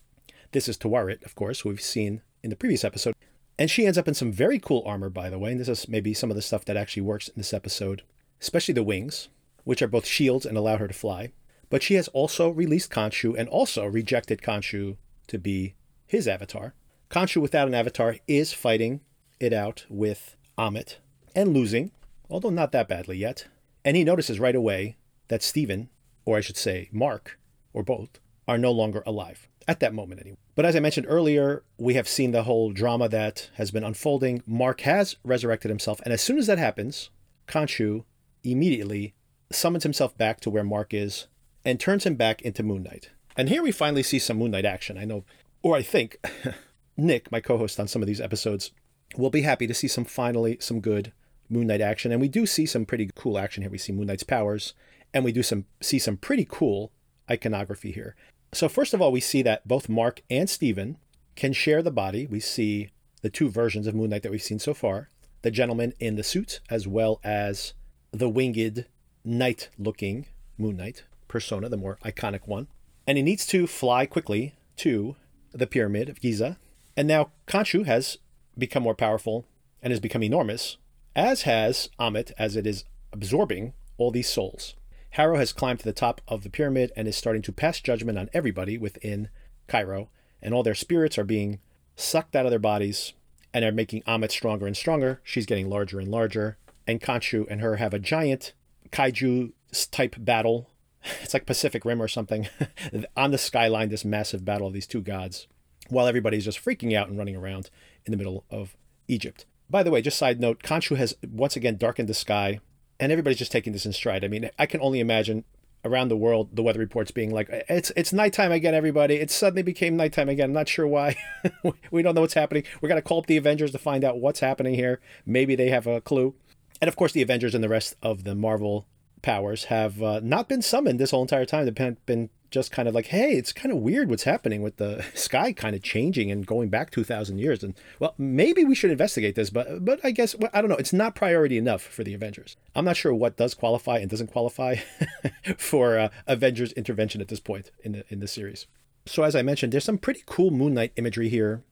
This 0.50 0.68
is 0.68 0.76
Tawaret, 0.76 1.24
of 1.24 1.36
course, 1.36 1.60
who 1.60 1.68
we've 1.68 1.80
seen 1.80 2.22
in 2.42 2.50
the 2.50 2.56
previous 2.56 2.82
episode. 2.82 3.14
And 3.56 3.70
she 3.70 3.86
ends 3.86 3.96
up 3.96 4.08
in 4.08 4.14
some 4.14 4.32
very 4.32 4.58
cool 4.58 4.82
armor, 4.84 5.10
by 5.10 5.30
the 5.30 5.38
way. 5.38 5.52
And 5.52 5.60
this 5.60 5.68
is 5.68 5.88
maybe 5.88 6.12
some 6.12 6.30
of 6.30 6.34
the 6.34 6.42
stuff 6.42 6.64
that 6.64 6.76
actually 6.76 7.02
works 7.02 7.28
in 7.28 7.34
this 7.36 7.54
episode, 7.54 8.02
especially 8.40 8.74
the 8.74 8.82
wings, 8.82 9.28
which 9.64 9.82
are 9.82 9.88
both 9.88 10.06
shields 10.06 10.46
and 10.46 10.56
allow 10.56 10.76
her 10.76 10.88
to 10.88 10.94
fly. 10.94 11.32
But 11.70 11.82
she 11.82 11.94
has 11.94 12.08
also 12.08 12.50
released 12.50 12.90
Khonshu 12.90 13.34
and 13.36 13.48
also 13.48 13.84
rejected 13.86 14.42
Khonshu 14.42 14.96
to 15.26 15.38
be 15.38 15.74
his 16.06 16.28
avatar. 16.28 16.74
Khonshu 17.10 17.40
without 17.40 17.68
an 17.68 17.74
avatar 17.74 18.16
is 18.28 18.52
fighting 18.52 19.00
it 19.40 19.52
out 19.52 19.86
with 19.88 20.36
Ammit 20.56 20.96
and 21.34 21.52
losing, 21.52 21.90
although 22.30 22.50
not 22.50 22.72
that 22.72 22.88
badly 22.88 23.16
yet. 23.16 23.46
And 23.84 23.96
he 23.96 24.04
notices 24.04 24.40
right 24.40 24.54
away 24.54 24.96
that 25.28 25.42
Steven, 25.42 25.88
or 26.24 26.36
I 26.36 26.40
should 26.40 26.56
say 26.56 26.88
Mark, 26.92 27.38
or 27.72 27.82
both, 27.82 28.20
are 28.46 28.58
no 28.58 28.72
longer 28.72 29.02
alive. 29.06 29.48
At 29.66 29.80
that 29.80 29.94
moment, 29.94 30.20
anyway. 30.20 30.36
But 30.54 30.66
as 30.66 30.76
I 30.76 30.80
mentioned 30.80 31.06
earlier, 31.08 31.64
we 31.78 31.94
have 31.94 32.06
seen 32.06 32.32
the 32.32 32.42
whole 32.42 32.70
drama 32.70 33.08
that 33.08 33.50
has 33.54 33.70
been 33.70 33.82
unfolding. 33.82 34.42
Mark 34.46 34.82
has 34.82 35.16
resurrected 35.24 35.70
himself, 35.70 36.00
and 36.04 36.12
as 36.12 36.20
soon 36.20 36.38
as 36.38 36.46
that 36.46 36.58
happens, 36.58 37.10
Khonshu 37.48 38.04
immediately 38.44 39.14
summons 39.50 39.82
himself 39.82 40.16
back 40.16 40.40
to 40.40 40.50
where 40.50 40.64
Mark 40.64 40.94
is 40.94 41.26
and 41.64 41.78
turns 41.78 42.04
him 42.04 42.14
back 42.14 42.42
into 42.42 42.62
Moon 42.62 42.82
Knight. 42.82 43.10
And 43.36 43.48
here 43.48 43.62
we 43.62 43.72
finally 43.72 44.02
see 44.02 44.18
some 44.18 44.38
Moon 44.38 44.50
Knight 44.50 44.64
action. 44.64 44.98
I 44.98 45.04
know, 45.04 45.24
or 45.62 45.76
I 45.76 45.82
think, 45.82 46.18
Nick, 46.96 47.32
my 47.32 47.40
co-host 47.40 47.80
on 47.80 47.88
some 47.88 48.02
of 48.02 48.06
these 48.06 48.20
episodes, 48.20 48.70
will 49.16 49.30
be 49.30 49.42
happy 49.42 49.66
to 49.66 49.74
see 49.74 49.88
some 49.88 50.04
finally 50.04 50.56
some 50.60 50.80
good 50.80 51.12
Moon 51.48 51.66
Knight 51.66 51.80
action, 51.80 52.12
and 52.12 52.20
we 52.20 52.28
do 52.28 52.46
see 52.46 52.66
some 52.66 52.86
pretty 52.86 53.10
cool 53.14 53.38
action 53.38 53.62
here. 53.62 53.70
We 53.70 53.78
see 53.78 53.92
Moon 53.92 54.06
Knight's 54.06 54.22
powers, 54.22 54.74
and 55.12 55.24
we 55.24 55.32
do 55.32 55.42
some 55.42 55.66
see 55.80 55.98
some 55.98 56.16
pretty 56.16 56.46
cool 56.48 56.92
iconography 57.30 57.92
here. 57.92 58.14
So 58.52 58.68
first 58.68 58.94
of 58.94 59.02
all, 59.02 59.12
we 59.12 59.20
see 59.20 59.42
that 59.42 59.66
both 59.66 59.88
Mark 59.88 60.22
and 60.30 60.48
Steven 60.48 60.98
can 61.34 61.52
share 61.52 61.82
the 61.82 61.90
body. 61.90 62.26
We 62.26 62.40
see 62.40 62.90
the 63.22 63.30
two 63.30 63.50
versions 63.50 63.86
of 63.86 63.94
Moon 63.94 64.10
Knight 64.10 64.22
that 64.22 64.32
we've 64.32 64.42
seen 64.42 64.58
so 64.58 64.74
far 64.74 65.08
the 65.42 65.50
gentleman 65.50 65.92
in 66.00 66.16
the 66.16 66.22
suit, 66.22 66.60
as 66.70 66.86
well 66.88 67.20
as 67.22 67.74
the 68.12 68.30
winged 68.30 68.86
knight 69.24 69.70
looking 69.78 70.26
Moon 70.58 70.76
Knight 70.76 71.04
persona, 71.28 71.68
the 71.68 71.76
more 71.76 71.98
iconic 72.04 72.46
one. 72.46 72.68
And 73.06 73.16
he 73.18 73.22
needs 73.22 73.46
to 73.48 73.66
fly 73.66 74.06
quickly 74.06 74.54
to 74.76 75.16
the 75.52 75.66
pyramid 75.66 76.08
of 76.08 76.20
Giza. 76.20 76.58
And 76.96 77.08
now 77.08 77.30
Khonshu 77.46 77.86
has 77.86 78.18
become 78.56 78.82
more 78.82 78.94
powerful 78.94 79.46
and 79.82 79.90
has 79.90 80.00
become 80.00 80.22
enormous, 80.22 80.76
as 81.14 81.42
has 81.42 81.90
Ammit, 81.98 82.32
as 82.38 82.56
it 82.56 82.66
is 82.66 82.84
absorbing 83.12 83.72
all 83.98 84.10
these 84.10 84.28
souls. 84.28 84.74
Harrow 85.10 85.38
has 85.38 85.52
climbed 85.52 85.78
to 85.80 85.84
the 85.84 85.92
top 85.92 86.20
of 86.26 86.42
the 86.42 86.50
pyramid 86.50 86.90
and 86.96 87.06
is 87.06 87.16
starting 87.16 87.42
to 87.42 87.52
pass 87.52 87.80
judgment 87.80 88.18
on 88.18 88.30
everybody 88.32 88.76
within 88.76 89.28
Cairo, 89.68 90.08
and 90.42 90.52
all 90.52 90.62
their 90.62 90.74
spirits 90.74 91.18
are 91.18 91.24
being 91.24 91.60
sucked 91.96 92.34
out 92.34 92.46
of 92.46 92.50
their 92.50 92.58
bodies 92.58 93.12
and 93.52 93.64
are 93.64 93.70
making 93.70 94.02
Ammit 94.02 94.32
stronger 94.32 94.66
and 94.66 94.76
stronger. 94.76 95.20
She's 95.22 95.46
getting 95.46 95.68
larger 95.68 96.00
and 96.00 96.10
larger, 96.10 96.58
and 96.86 97.00
Khonshu 97.00 97.46
and 97.48 97.60
her 97.60 97.76
have 97.76 97.94
a 97.94 98.00
giant 98.00 98.52
kaiju 98.94 99.52
type 99.90 100.16
battle. 100.18 100.70
It's 101.22 101.34
like 101.34 101.44
Pacific 101.44 101.84
Rim 101.84 102.00
or 102.00 102.08
something. 102.08 102.48
On 103.16 103.30
the 103.30 103.36
skyline, 103.36 103.90
this 103.90 104.06
massive 104.06 104.42
battle 104.42 104.66
of 104.66 104.72
these 104.72 104.86
two 104.86 105.02
gods, 105.02 105.46
while 105.90 106.06
everybody's 106.06 106.46
just 106.46 106.64
freaking 106.64 106.96
out 106.96 107.08
and 107.08 107.18
running 107.18 107.36
around 107.36 107.68
in 108.06 108.10
the 108.10 108.16
middle 108.16 108.46
of 108.50 108.74
Egypt. 109.06 109.44
By 109.68 109.82
the 109.82 109.90
way, 109.90 110.00
just 110.00 110.16
side 110.16 110.40
note, 110.40 110.62
Khonshu 110.62 110.96
has 110.96 111.14
once 111.30 111.56
again 111.56 111.76
darkened 111.76 112.08
the 112.08 112.14
sky, 112.14 112.60
and 112.98 113.12
everybody's 113.12 113.38
just 113.38 113.52
taking 113.52 113.74
this 113.74 113.84
in 113.84 113.92
stride. 113.92 114.24
I 114.24 114.28
mean, 114.28 114.48
I 114.58 114.64
can 114.64 114.80
only 114.80 114.98
imagine 114.98 115.44
around 115.84 116.08
the 116.08 116.16
world 116.16 116.56
the 116.56 116.62
weather 116.62 116.78
reports 116.78 117.10
being 117.10 117.30
like 117.30 117.48
it's 117.68 117.92
it's 117.94 118.12
nighttime 118.12 118.50
again 118.50 118.74
everybody 118.74 119.16
it 119.16 119.30
suddenly 119.30 119.62
became 119.62 119.96
nighttime 119.96 120.30
again 120.30 120.46
i'm 120.46 120.52
not 120.54 120.68
sure 120.68 120.86
why 120.86 121.14
we 121.90 122.02
don't 122.02 122.14
know 122.14 122.22
what's 122.22 122.32
happening 122.32 122.62
we 122.80 122.88
got 122.88 122.94
to 122.94 123.02
call 123.02 123.18
up 123.18 123.26
the 123.26 123.36
avengers 123.36 123.70
to 123.70 123.78
find 123.78 124.02
out 124.02 124.18
what's 124.18 124.40
happening 124.40 124.74
here 124.74 124.98
maybe 125.26 125.54
they 125.54 125.68
have 125.68 125.86
a 125.86 126.00
clue 126.00 126.34
and 126.80 126.88
of 126.88 126.96
course 126.96 127.12
the 127.12 127.22
avengers 127.22 127.54
and 127.54 127.62
the 127.62 127.68
rest 127.68 127.94
of 128.02 128.24
the 128.24 128.34
marvel 128.34 128.86
powers 129.22 129.64
have 129.64 130.02
uh, 130.02 130.20
not 130.22 130.48
been 130.48 130.62
summoned 130.62 131.00
this 131.00 131.10
whole 131.10 131.22
entire 131.22 131.46
time 131.46 131.64
they've 131.64 132.06
been 132.06 132.28
just 132.54 132.70
kind 132.70 132.86
of 132.86 132.94
like, 132.94 133.06
hey, 133.06 133.32
it's 133.32 133.52
kind 133.52 133.72
of 133.72 133.78
weird 133.78 134.08
what's 134.08 134.22
happening 134.22 134.62
with 134.62 134.76
the 134.76 135.04
sky 135.14 135.52
kind 135.52 135.74
of 135.74 135.82
changing 135.82 136.30
and 136.30 136.46
going 136.46 136.68
back 136.68 136.90
2,000 136.90 137.38
years. 137.38 137.64
And 137.64 137.74
well, 137.98 138.14
maybe 138.16 138.64
we 138.64 138.76
should 138.76 138.92
investigate 138.92 139.34
this, 139.34 139.50
but 139.50 139.84
but 139.84 139.98
I 140.04 140.12
guess 140.12 140.36
well, 140.36 140.50
I 140.54 140.60
don't 140.60 140.70
know. 140.70 140.76
It's 140.76 140.92
not 140.92 141.16
priority 141.16 141.58
enough 141.58 141.82
for 141.82 142.04
the 142.04 142.14
Avengers. 142.14 142.56
I'm 142.76 142.84
not 142.84 142.96
sure 142.96 143.12
what 143.12 143.36
does 143.36 143.54
qualify 143.54 143.98
and 143.98 144.08
doesn't 144.08 144.30
qualify 144.30 144.76
for 145.58 145.98
uh, 145.98 146.08
Avengers 146.28 146.72
intervention 146.72 147.20
at 147.20 147.26
this 147.26 147.40
point 147.40 147.72
in 147.82 147.92
the 147.92 148.04
in 148.08 148.20
the 148.20 148.28
series. 148.28 148.68
So 149.04 149.24
as 149.24 149.34
I 149.34 149.42
mentioned, 149.42 149.72
there's 149.72 149.84
some 149.84 149.98
pretty 149.98 150.22
cool 150.24 150.52
Moon 150.52 150.74
Knight 150.74 150.92
imagery 150.94 151.28
here. 151.28 151.64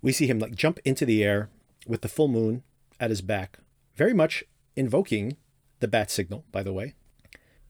We 0.00 0.12
see 0.12 0.28
him 0.28 0.38
like 0.38 0.54
jump 0.54 0.78
into 0.84 1.04
the 1.04 1.24
air 1.24 1.50
with 1.84 2.02
the 2.02 2.08
full 2.08 2.28
moon 2.28 2.62
at 3.00 3.10
his 3.10 3.22
back, 3.22 3.58
very 3.98 4.14
much 4.14 4.44
invoking 4.76 5.36
the 5.80 5.88
bat 5.88 6.10
signal, 6.10 6.44
by 6.50 6.62
the 6.62 6.72
way 6.72 6.94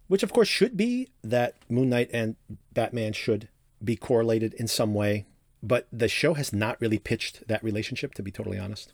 which 0.09 0.23
of 0.23 0.33
course 0.33 0.49
should 0.49 0.77
be 0.77 1.09
that 1.23 1.55
Moon 1.69 1.91
Knight 1.91 2.11
and 2.13 2.35
Batman 2.73 3.13
should 3.13 3.49
be 3.85 3.95
correlated 3.95 4.55
in 4.55 4.67
some 4.67 4.95
way, 4.95 5.27
but 5.63 5.87
the 5.93 6.09
show 6.09 6.35
has 6.35 6.53
not 6.53 6.81
really 6.81 6.99
pitched 6.99 7.47
that 7.47 7.63
relationship, 7.63 8.15
to 8.15 8.23
be 8.23 8.31
totally 8.31 8.59
honest. 8.59 8.93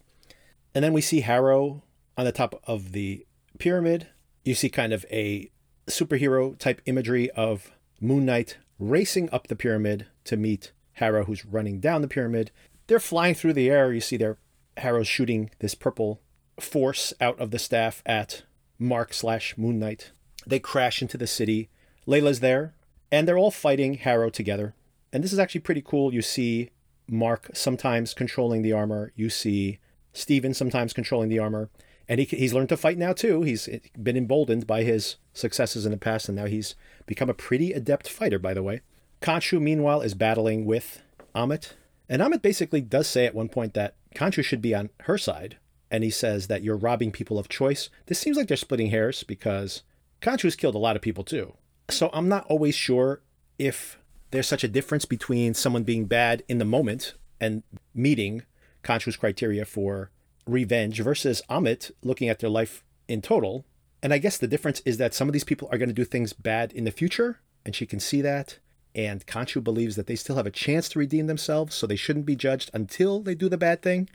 And 0.74 0.84
then 0.84 0.92
we 0.92 1.00
see 1.00 1.20
Harrow 1.20 1.84
on 2.18 2.24
the 2.24 2.32
top 2.32 2.60
of 2.66 2.92
the 2.92 3.24
pyramid. 3.58 4.08
You 4.44 4.54
see 4.54 4.68
kind 4.68 4.92
of 4.92 5.06
a 5.10 5.50
superhero 5.86 6.58
type 6.58 6.82
imagery 6.84 7.30
of 7.30 7.70
Moon 8.00 8.26
Knight 8.26 8.58
racing 8.78 9.30
up 9.30 9.46
the 9.46 9.56
pyramid 9.56 10.06
to 10.24 10.36
meet 10.36 10.72
Harrow, 10.94 11.24
who's 11.24 11.46
running 11.46 11.78
down 11.78 12.02
the 12.02 12.08
pyramid. 12.08 12.50
They're 12.88 13.00
flying 13.00 13.34
through 13.34 13.52
the 13.54 13.70
air. 13.70 13.92
You 13.92 14.00
see 14.00 14.16
their 14.16 14.36
Harrow 14.76 15.04
shooting 15.04 15.50
this 15.60 15.74
purple 15.76 16.20
force 16.58 17.12
out 17.20 17.38
of 17.38 17.50
the 17.50 17.58
staff 17.58 18.02
at 18.06 18.42
Mark 18.78 19.12
slash 19.12 19.56
Moon 19.56 19.78
Knight. 19.78 20.12
They 20.46 20.58
crash 20.58 21.02
into 21.02 21.16
the 21.16 21.26
city. 21.26 21.68
Layla's 22.06 22.40
there, 22.40 22.74
and 23.10 23.26
they're 23.26 23.38
all 23.38 23.50
fighting 23.50 23.94
Harrow 23.94 24.30
together. 24.30 24.74
And 25.12 25.22
this 25.22 25.32
is 25.32 25.38
actually 25.38 25.62
pretty 25.62 25.82
cool. 25.82 26.12
You 26.12 26.22
see 26.22 26.70
Mark 27.08 27.50
sometimes 27.54 28.14
controlling 28.14 28.62
the 28.62 28.72
armor. 28.72 29.12
You 29.14 29.30
see 29.30 29.78
Steven 30.12 30.54
sometimes 30.54 30.92
controlling 30.92 31.28
the 31.28 31.38
armor. 31.38 31.70
And 32.08 32.20
he, 32.20 32.26
he's 32.26 32.52
learned 32.52 32.68
to 32.68 32.76
fight 32.76 32.98
now, 32.98 33.12
too. 33.12 33.42
He's 33.42 33.68
been 34.00 34.16
emboldened 34.16 34.66
by 34.66 34.82
his 34.82 35.16
successes 35.32 35.86
in 35.86 35.92
the 35.92 35.98
past, 35.98 36.28
and 36.28 36.36
now 36.36 36.46
he's 36.46 36.74
become 37.06 37.30
a 37.30 37.34
pretty 37.34 37.72
adept 37.72 38.08
fighter, 38.08 38.38
by 38.38 38.52
the 38.52 38.62
way. 38.62 38.82
Khonshu, 39.22 39.60
meanwhile, 39.60 40.02
is 40.02 40.14
battling 40.14 40.66
with 40.66 41.00
Ammit. 41.34 41.72
And 42.08 42.20
Ammit 42.20 42.42
basically 42.42 42.82
does 42.82 43.08
say 43.08 43.24
at 43.24 43.34
one 43.34 43.48
point 43.48 43.72
that 43.72 43.94
Khonshu 44.14 44.44
should 44.44 44.60
be 44.60 44.74
on 44.74 44.90
her 45.02 45.16
side. 45.16 45.56
And 45.94 46.02
he 46.02 46.10
says 46.10 46.48
that 46.48 46.64
you're 46.64 46.76
robbing 46.76 47.12
people 47.12 47.38
of 47.38 47.48
choice. 47.48 47.88
This 48.06 48.18
seems 48.18 48.36
like 48.36 48.48
they're 48.48 48.56
splitting 48.56 48.90
hairs 48.90 49.22
because 49.22 49.84
Khonshu's 50.20 50.56
killed 50.56 50.74
a 50.74 50.78
lot 50.78 50.96
of 50.96 51.02
people 51.02 51.22
too. 51.22 51.54
So 51.88 52.10
I'm 52.12 52.28
not 52.28 52.44
always 52.46 52.74
sure 52.74 53.22
if 53.60 54.00
there's 54.32 54.48
such 54.48 54.64
a 54.64 54.68
difference 54.68 55.04
between 55.04 55.54
someone 55.54 55.84
being 55.84 56.06
bad 56.06 56.42
in 56.48 56.58
the 56.58 56.64
moment 56.64 57.14
and 57.40 57.62
meeting 57.94 58.42
Khonshu's 58.82 59.16
criteria 59.16 59.64
for 59.64 60.10
revenge 60.48 61.00
versus 61.00 61.42
Ammit 61.48 61.92
looking 62.02 62.28
at 62.28 62.40
their 62.40 62.50
life 62.50 62.82
in 63.06 63.22
total. 63.22 63.64
And 64.02 64.12
I 64.12 64.18
guess 64.18 64.36
the 64.36 64.48
difference 64.48 64.80
is 64.80 64.96
that 64.96 65.14
some 65.14 65.28
of 65.28 65.32
these 65.32 65.44
people 65.44 65.68
are 65.70 65.78
going 65.78 65.90
to 65.90 65.94
do 65.94 66.04
things 66.04 66.32
bad 66.32 66.72
in 66.72 66.82
the 66.82 66.90
future, 66.90 67.38
and 67.64 67.72
she 67.72 67.86
can 67.86 68.00
see 68.00 68.20
that. 68.20 68.58
And 68.96 69.24
Khonshu 69.28 69.62
believes 69.62 69.94
that 69.94 70.08
they 70.08 70.16
still 70.16 70.34
have 70.34 70.46
a 70.46 70.50
chance 70.50 70.88
to 70.88 70.98
redeem 70.98 71.28
themselves, 71.28 71.76
so 71.76 71.86
they 71.86 71.94
shouldn't 71.94 72.26
be 72.26 72.34
judged 72.34 72.72
until 72.74 73.20
they 73.20 73.36
do 73.36 73.48
the 73.48 73.56
bad 73.56 73.80
thing. 73.80 74.08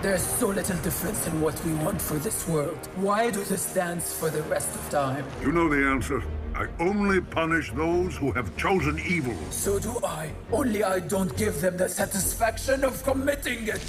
There's 0.00 0.22
so 0.22 0.46
little 0.46 0.76
difference 0.76 1.26
in 1.26 1.40
what 1.40 1.60
we 1.64 1.74
want 1.74 2.00
for 2.00 2.18
this 2.18 2.46
world. 2.46 2.78
Why 2.94 3.32
do 3.32 3.42
this 3.42 3.74
dance 3.74 4.14
for 4.16 4.30
the 4.30 4.42
rest 4.42 4.72
of 4.72 4.90
time? 4.90 5.26
You 5.42 5.50
know 5.50 5.68
the 5.68 5.88
answer. 5.88 6.22
I 6.54 6.68
only 6.78 7.20
punish 7.20 7.72
those 7.72 8.16
who 8.16 8.30
have 8.30 8.56
chosen 8.56 9.00
evil. 9.00 9.34
So 9.50 9.80
do 9.80 9.98
I. 10.04 10.30
Only 10.52 10.84
I 10.84 11.00
don't 11.00 11.36
give 11.36 11.60
them 11.60 11.76
the 11.76 11.88
satisfaction 11.88 12.84
of 12.84 13.02
committing 13.02 13.66
it. 13.66 13.82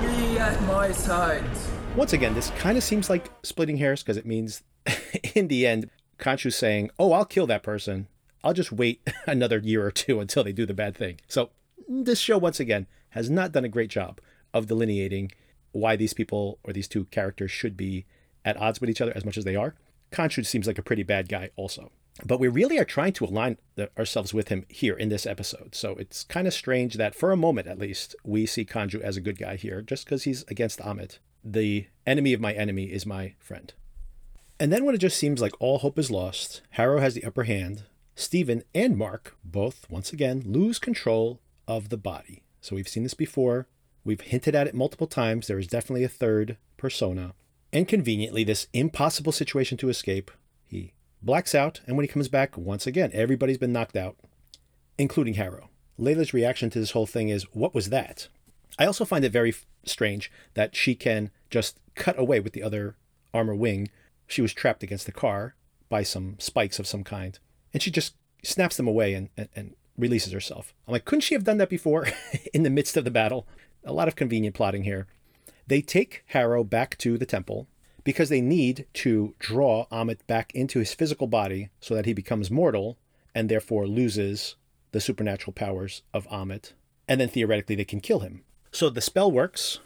Be 0.00 0.38
at 0.38 0.62
my 0.68 0.92
side. 0.92 1.42
Once 1.96 2.12
again, 2.12 2.34
this 2.34 2.50
kind 2.50 2.78
of 2.78 2.84
seems 2.84 3.10
like 3.10 3.32
splitting 3.42 3.78
hairs 3.78 4.04
because 4.04 4.16
it 4.16 4.26
means, 4.26 4.62
in 5.34 5.48
the 5.48 5.66
end, 5.66 5.90
Khonshu's 6.20 6.54
saying, 6.54 6.92
"Oh, 7.00 7.10
I'll 7.10 7.24
kill 7.24 7.48
that 7.48 7.64
person. 7.64 8.06
I'll 8.44 8.54
just 8.54 8.70
wait 8.70 9.00
another 9.26 9.58
year 9.58 9.84
or 9.84 9.90
two 9.90 10.20
until 10.20 10.44
they 10.44 10.52
do 10.52 10.66
the 10.66 10.72
bad 10.72 10.96
thing." 10.96 11.18
So 11.26 11.50
this 11.88 12.18
show, 12.18 12.38
once 12.38 12.60
again, 12.60 12.86
has 13.10 13.30
not 13.30 13.52
done 13.52 13.64
a 13.64 13.68
great 13.68 13.90
job 13.90 14.20
of 14.54 14.66
delineating 14.66 15.32
why 15.72 15.96
these 15.96 16.12
people 16.12 16.58
or 16.64 16.72
these 16.72 16.88
two 16.88 17.04
characters 17.06 17.50
should 17.50 17.76
be 17.76 18.04
at 18.44 18.56
odds 18.56 18.80
with 18.80 18.90
each 18.90 19.00
other 19.00 19.12
as 19.14 19.24
much 19.24 19.38
as 19.38 19.44
they 19.44 19.56
are. 19.56 19.74
Khonshu 20.10 20.44
seems 20.44 20.66
like 20.66 20.78
a 20.78 20.82
pretty 20.82 21.02
bad 21.02 21.28
guy, 21.28 21.50
also. 21.56 21.90
But 22.24 22.38
we 22.38 22.48
really 22.48 22.78
are 22.78 22.84
trying 22.84 23.14
to 23.14 23.24
align 23.24 23.56
ourselves 23.96 24.34
with 24.34 24.48
him 24.48 24.66
here 24.68 24.94
in 24.94 25.08
this 25.08 25.24
episode. 25.26 25.74
So 25.74 25.92
it's 25.92 26.24
kind 26.24 26.46
of 26.46 26.52
strange 26.52 26.94
that, 26.94 27.14
for 27.14 27.32
a 27.32 27.36
moment 27.36 27.66
at 27.66 27.78
least, 27.78 28.14
we 28.22 28.44
see 28.44 28.66
Khonshu 28.66 29.00
as 29.00 29.16
a 29.16 29.22
good 29.22 29.38
guy 29.38 29.56
here, 29.56 29.80
just 29.80 30.04
because 30.04 30.24
he's 30.24 30.42
against 30.48 30.80
Ammit. 30.80 31.18
The 31.42 31.86
enemy 32.06 32.34
of 32.34 32.40
my 32.40 32.52
enemy 32.52 32.84
is 32.84 33.06
my 33.06 33.34
friend. 33.38 33.72
And 34.60 34.70
then 34.70 34.84
when 34.84 34.94
it 34.94 34.98
just 34.98 35.16
seems 35.16 35.40
like 35.40 35.54
all 35.58 35.78
hope 35.78 35.98
is 35.98 36.10
lost, 36.10 36.60
Harrow 36.70 37.00
has 37.00 37.14
the 37.14 37.24
upper 37.24 37.44
hand. 37.44 37.84
Steven 38.14 38.62
and 38.74 38.96
Mark 38.96 39.36
both, 39.42 39.90
once 39.90 40.12
again, 40.12 40.42
lose 40.44 40.78
control 40.78 41.40
of 41.66 41.88
the 41.88 41.96
body. 41.96 42.42
So 42.60 42.76
we've 42.76 42.88
seen 42.88 43.02
this 43.02 43.14
before. 43.14 43.66
We've 44.04 44.20
hinted 44.20 44.54
at 44.54 44.66
it 44.66 44.74
multiple 44.74 45.06
times. 45.06 45.46
There 45.46 45.58
is 45.58 45.66
definitely 45.66 46.04
a 46.04 46.08
third 46.08 46.56
persona. 46.76 47.34
And 47.72 47.88
conveniently, 47.88 48.44
this 48.44 48.66
impossible 48.72 49.32
situation 49.32 49.78
to 49.78 49.88
escape, 49.88 50.30
he 50.66 50.92
blacks 51.22 51.54
out, 51.54 51.80
and 51.86 51.96
when 51.96 52.04
he 52.04 52.08
comes 52.08 52.28
back, 52.28 52.56
once 52.56 52.86
again, 52.86 53.10
everybody's 53.14 53.58
been 53.58 53.72
knocked 53.72 53.96
out, 53.96 54.16
including 54.98 55.34
Harrow. 55.34 55.70
Layla's 55.98 56.34
reaction 56.34 56.68
to 56.70 56.80
this 56.80 56.90
whole 56.90 57.06
thing 57.06 57.28
is, 57.28 57.44
What 57.52 57.74
was 57.74 57.90
that? 57.90 58.28
I 58.78 58.86
also 58.86 59.04
find 59.04 59.24
it 59.24 59.32
very 59.32 59.54
strange 59.84 60.30
that 60.54 60.74
she 60.74 60.94
can 60.94 61.30
just 61.50 61.78
cut 61.94 62.18
away 62.18 62.40
with 62.40 62.52
the 62.52 62.62
other 62.62 62.96
armor 63.32 63.54
wing. 63.54 63.90
She 64.26 64.42
was 64.42 64.52
trapped 64.52 64.82
against 64.82 65.06
the 65.06 65.12
car 65.12 65.54
by 65.88 66.02
some 66.02 66.36
spikes 66.38 66.78
of 66.78 66.86
some 66.86 67.04
kind, 67.04 67.38
and 67.72 67.82
she 67.82 67.90
just 67.90 68.14
snaps 68.42 68.76
them 68.76 68.88
away 68.88 69.14
and, 69.14 69.28
and, 69.36 69.48
and 69.54 69.74
releases 70.02 70.32
herself. 70.32 70.74
I'm 70.86 70.92
like, 70.92 71.06
couldn't 71.06 71.22
she 71.22 71.34
have 71.34 71.44
done 71.44 71.56
that 71.58 71.70
before 71.70 72.08
in 72.52 72.64
the 72.64 72.70
midst 72.70 72.96
of 72.98 73.04
the 73.04 73.10
battle? 73.10 73.46
A 73.84 73.92
lot 73.92 74.08
of 74.08 74.16
convenient 74.16 74.54
plotting 74.54 74.82
here. 74.82 75.06
They 75.66 75.80
take 75.80 76.24
Harrow 76.26 76.64
back 76.64 76.98
to 76.98 77.16
the 77.16 77.24
temple 77.24 77.68
because 78.04 78.28
they 78.28 78.40
need 78.40 78.86
to 78.94 79.34
draw 79.38 79.86
Ammit 79.86 80.18
back 80.26 80.52
into 80.54 80.80
his 80.80 80.92
physical 80.92 81.28
body 81.28 81.70
so 81.80 81.94
that 81.94 82.04
he 82.04 82.12
becomes 82.12 82.50
mortal 82.50 82.98
and 83.34 83.48
therefore 83.48 83.86
loses 83.86 84.56
the 84.90 85.00
supernatural 85.00 85.52
powers 85.52 86.02
of 86.12 86.26
Ammit. 86.28 86.72
And 87.08 87.20
then 87.20 87.28
theoretically 87.28 87.76
they 87.76 87.84
can 87.84 88.00
kill 88.00 88.20
him. 88.20 88.42
So 88.72 88.90
the 88.90 89.00
spell 89.00 89.30
works, 89.30 89.78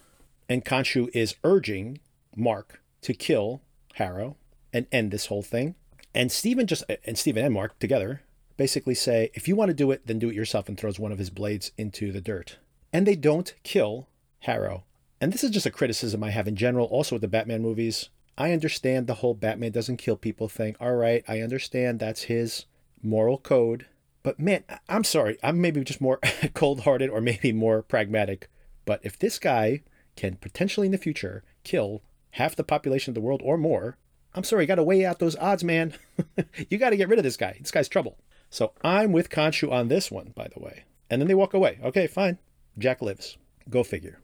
and 0.48 0.64
Khonshu 0.64 1.10
is 1.12 1.36
urging 1.44 2.00
Mark 2.34 2.80
to 3.02 3.12
kill 3.12 3.60
Harrow 3.94 4.36
and 4.72 4.86
end 4.90 5.10
this 5.10 5.26
whole 5.26 5.42
thing. 5.42 5.74
And 6.14 6.32
Steven 6.32 6.66
just 6.66 6.84
and 7.04 7.18
Steven 7.18 7.44
and 7.44 7.54
Mark 7.54 7.78
together 7.78 8.22
basically 8.56 8.94
say, 8.94 9.30
if 9.34 9.48
you 9.48 9.56
want 9.56 9.68
to 9.68 9.74
do 9.74 9.90
it, 9.90 10.06
then 10.06 10.18
do 10.18 10.30
it 10.30 10.34
yourself, 10.34 10.68
and 10.68 10.78
throws 10.78 10.98
one 10.98 11.12
of 11.12 11.18
his 11.18 11.30
blades 11.30 11.72
into 11.76 12.12
the 12.12 12.20
dirt. 12.20 12.58
And 12.92 13.06
they 13.06 13.16
don't 13.16 13.54
kill 13.62 14.08
Harrow. 14.40 14.84
And 15.20 15.32
this 15.32 15.44
is 15.44 15.50
just 15.50 15.66
a 15.66 15.70
criticism 15.70 16.22
I 16.22 16.30
have 16.30 16.48
in 16.48 16.56
general, 16.56 16.86
also 16.86 17.14
with 17.14 17.22
the 17.22 17.28
Batman 17.28 17.62
movies. 17.62 18.10
I 18.38 18.52
understand 18.52 19.06
the 19.06 19.14
whole 19.14 19.34
Batman 19.34 19.72
doesn't 19.72 19.96
kill 19.96 20.16
people 20.16 20.48
thing. 20.48 20.76
All 20.78 20.94
right, 20.94 21.24
I 21.26 21.40
understand 21.40 21.98
that's 21.98 22.22
his 22.22 22.66
moral 23.02 23.38
code. 23.38 23.86
But 24.22 24.38
man, 24.38 24.64
I'm 24.88 25.04
sorry, 25.04 25.38
I'm 25.42 25.60
maybe 25.60 25.82
just 25.84 26.00
more 26.00 26.18
cold 26.54 26.80
hearted 26.80 27.08
or 27.08 27.20
maybe 27.20 27.52
more 27.52 27.82
pragmatic. 27.82 28.50
But 28.84 29.00
if 29.02 29.18
this 29.18 29.38
guy 29.38 29.82
can 30.16 30.36
potentially 30.36 30.86
in 30.86 30.92
the 30.92 30.98
future 30.98 31.44
kill 31.64 32.02
half 32.32 32.56
the 32.56 32.64
population 32.64 33.10
of 33.10 33.14
the 33.14 33.20
world 33.20 33.40
or 33.44 33.56
more, 33.56 33.96
I'm 34.34 34.44
sorry, 34.44 34.64
you 34.64 34.66
got 34.66 34.74
to 34.74 34.82
weigh 34.82 35.06
out 35.06 35.18
those 35.18 35.36
odds, 35.36 35.64
man. 35.64 35.94
you 36.68 36.76
got 36.76 36.90
to 36.90 36.96
get 36.96 37.08
rid 37.08 37.18
of 37.18 37.22
this 37.22 37.38
guy. 37.38 37.56
This 37.58 37.70
guy's 37.70 37.88
trouble. 37.88 38.18
So 38.56 38.72
I'm 38.82 39.12
with 39.12 39.28
Khonshu 39.28 39.70
on 39.70 39.88
this 39.88 40.10
one, 40.10 40.32
by 40.34 40.48
the 40.48 40.58
way. 40.58 40.84
And 41.10 41.20
then 41.20 41.28
they 41.28 41.34
walk 41.34 41.52
away. 41.52 41.78
Okay, 41.84 42.06
fine. 42.06 42.38
Jack 42.78 43.02
lives. 43.02 43.36
Go 43.68 43.84
figure. 43.84 44.18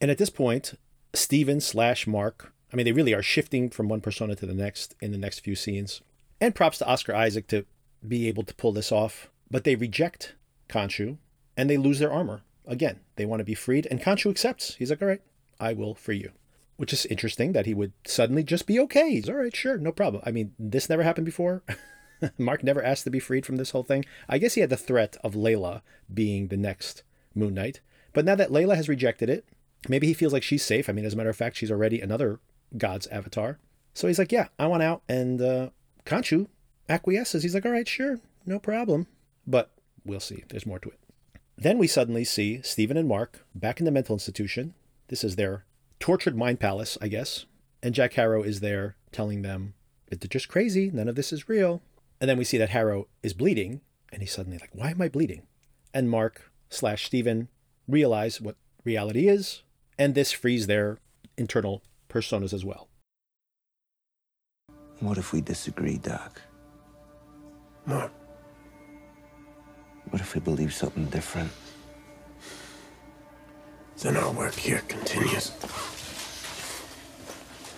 And 0.00 0.10
at 0.10 0.18
this 0.18 0.28
point, 0.28 0.74
Steven 1.14 1.60
slash 1.60 2.04
Mark, 2.04 2.52
I 2.72 2.76
mean, 2.76 2.84
they 2.84 2.90
really 2.90 3.14
are 3.14 3.22
shifting 3.22 3.70
from 3.70 3.88
one 3.88 4.00
persona 4.00 4.34
to 4.34 4.44
the 4.44 4.54
next 4.54 4.96
in 5.00 5.12
the 5.12 5.16
next 5.16 5.38
few 5.38 5.54
scenes. 5.54 6.00
And 6.40 6.52
props 6.52 6.78
to 6.78 6.86
Oscar 6.88 7.14
Isaac 7.14 7.46
to 7.46 7.64
be 8.06 8.26
able 8.26 8.42
to 8.42 8.56
pull 8.56 8.72
this 8.72 8.90
off. 8.90 9.30
But 9.52 9.62
they 9.62 9.76
reject 9.76 10.34
Khonshu 10.68 11.18
and 11.56 11.70
they 11.70 11.76
lose 11.76 12.00
their 12.00 12.12
armor. 12.12 12.42
Again, 12.66 12.98
they 13.14 13.24
want 13.24 13.38
to 13.38 13.44
be 13.44 13.54
freed. 13.54 13.86
And 13.88 14.02
Khonshu 14.02 14.32
accepts. 14.32 14.74
He's 14.74 14.90
like, 14.90 15.00
all 15.00 15.06
right, 15.06 15.22
I 15.60 15.74
will 15.74 15.94
free 15.94 16.18
you. 16.18 16.32
Which 16.76 16.92
is 16.92 17.06
interesting 17.06 17.52
that 17.52 17.66
he 17.66 17.74
would 17.74 17.92
suddenly 18.04 18.42
just 18.42 18.66
be 18.66 18.80
okay. 18.80 19.10
He's 19.10 19.28
all 19.28 19.36
right, 19.36 19.54
sure, 19.54 19.78
no 19.78 19.92
problem. 19.92 20.24
I 20.26 20.32
mean, 20.32 20.54
this 20.58 20.88
never 20.88 21.04
happened 21.04 21.26
before. 21.26 21.62
Mark 22.38 22.62
never 22.62 22.82
asked 22.82 23.04
to 23.04 23.10
be 23.10 23.20
freed 23.20 23.46
from 23.46 23.56
this 23.56 23.70
whole 23.70 23.82
thing. 23.82 24.04
I 24.28 24.38
guess 24.38 24.54
he 24.54 24.60
had 24.60 24.70
the 24.70 24.76
threat 24.76 25.16
of 25.22 25.34
Layla 25.34 25.82
being 26.12 26.48
the 26.48 26.56
next 26.56 27.02
Moon 27.34 27.54
Knight. 27.54 27.80
But 28.12 28.24
now 28.24 28.34
that 28.34 28.50
Layla 28.50 28.76
has 28.76 28.88
rejected 28.88 29.28
it, 29.28 29.44
maybe 29.88 30.06
he 30.06 30.14
feels 30.14 30.32
like 30.32 30.42
she's 30.42 30.64
safe. 30.64 30.88
I 30.88 30.92
mean, 30.92 31.04
as 31.04 31.14
a 31.14 31.16
matter 31.16 31.30
of 31.30 31.36
fact, 31.36 31.56
she's 31.56 31.70
already 31.70 32.00
another 32.00 32.40
god's 32.76 33.06
avatar. 33.08 33.58
So 33.94 34.06
he's 34.06 34.18
like, 34.18 34.32
yeah, 34.32 34.48
I 34.58 34.66
want 34.66 34.82
out. 34.82 35.02
And 35.08 35.40
uh, 35.40 35.70
Khonshu 36.04 36.48
acquiesces. 36.88 37.42
He's 37.42 37.54
like, 37.54 37.66
all 37.66 37.72
right, 37.72 37.88
sure, 37.88 38.20
no 38.44 38.58
problem. 38.58 39.06
But 39.46 39.70
we'll 40.04 40.20
see. 40.20 40.44
There's 40.48 40.66
more 40.66 40.78
to 40.80 40.88
it. 40.88 40.98
Then 41.58 41.78
we 41.78 41.86
suddenly 41.86 42.24
see 42.24 42.60
Steven 42.62 42.96
and 42.96 43.08
Mark 43.08 43.46
back 43.54 43.80
in 43.80 43.86
the 43.86 43.90
mental 43.90 44.14
institution. 44.14 44.74
This 45.08 45.24
is 45.24 45.36
their 45.36 45.64
tortured 46.00 46.36
mind 46.36 46.60
palace, 46.60 46.98
I 47.00 47.08
guess. 47.08 47.46
And 47.82 47.94
Jack 47.94 48.14
Harrow 48.14 48.42
is 48.42 48.60
there 48.60 48.96
telling 49.12 49.42
them 49.42 49.74
that 50.10 50.20
they're 50.20 50.28
just 50.28 50.48
crazy. 50.48 50.90
None 50.90 51.08
of 51.08 51.14
this 51.14 51.32
is 51.32 51.48
real. 51.48 51.82
And 52.20 52.30
then 52.30 52.38
we 52.38 52.44
see 52.44 52.58
that 52.58 52.70
Harrow 52.70 53.08
is 53.22 53.32
bleeding. 53.32 53.80
And 54.12 54.22
he's 54.22 54.32
suddenly 54.32 54.58
like, 54.58 54.70
why 54.72 54.90
am 54.90 55.02
I 55.02 55.08
bleeding? 55.08 55.42
And 55.92 56.08
Mark 56.08 56.50
slash 56.70 57.04
Steven 57.04 57.48
realize 57.88 58.40
what 58.40 58.56
reality 58.84 59.28
is. 59.28 59.62
And 59.98 60.14
this 60.14 60.32
frees 60.32 60.66
their 60.66 60.98
internal 61.36 61.82
personas 62.08 62.52
as 62.52 62.64
well. 62.64 62.88
What 65.00 65.18
if 65.18 65.32
we 65.32 65.40
disagree, 65.40 65.98
Doc? 65.98 66.40
Mark. 67.84 68.12
What 70.10 70.22
if 70.22 70.34
we 70.34 70.40
believe 70.40 70.72
something 70.72 71.06
different? 71.06 71.50
Then 73.98 74.16
our 74.16 74.30
work 74.32 74.54
here 74.54 74.82
continues. 74.88 75.50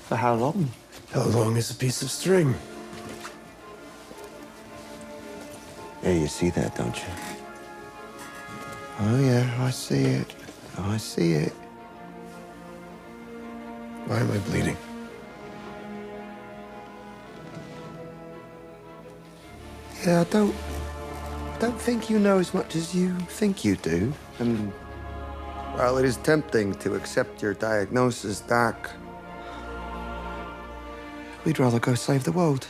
For 0.08 0.16
how 0.16 0.34
long? 0.34 0.70
How 1.10 1.24
long 1.24 1.56
is 1.56 1.70
a 1.70 1.74
piece 1.74 2.02
of 2.02 2.10
string? 2.10 2.54
You 6.08 6.26
see 6.26 6.50
that, 6.50 6.74
don't 6.74 6.96
you? 6.96 7.12
Oh, 9.00 9.20
yeah, 9.20 9.56
I 9.60 9.70
see 9.70 10.04
it. 10.04 10.34
I 10.78 10.96
see 10.96 11.32
it. 11.34 11.52
Why 14.06 14.20
am 14.20 14.30
I 14.32 14.38
bleeding? 14.38 14.76
Yeah, 20.04 20.20
I 20.22 20.24
don't. 20.24 20.54
Don't 21.60 21.80
think 21.80 22.08
you 22.08 22.18
know 22.18 22.38
as 22.38 22.54
much 22.54 22.74
as 22.74 22.94
you 22.94 23.14
think 23.20 23.64
you 23.64 23.76
do. 23.76 24.12
And 24.38 24.72
while 25.74 25.98
it 25.98 26.04
is 26.04 26.16
tempting 26.18 26.74
to 26.76 26.94
accept 26.94 27.42
your 27.42 27.54
diagnosis, 27.54 28.40
Doc, 28.40 28.90
we'd 31.44 31.58
rather 31.58 31.80
go 31.80 31.94
save 31.94 32.24
the 32.24 32.32
world. 32.32 32.66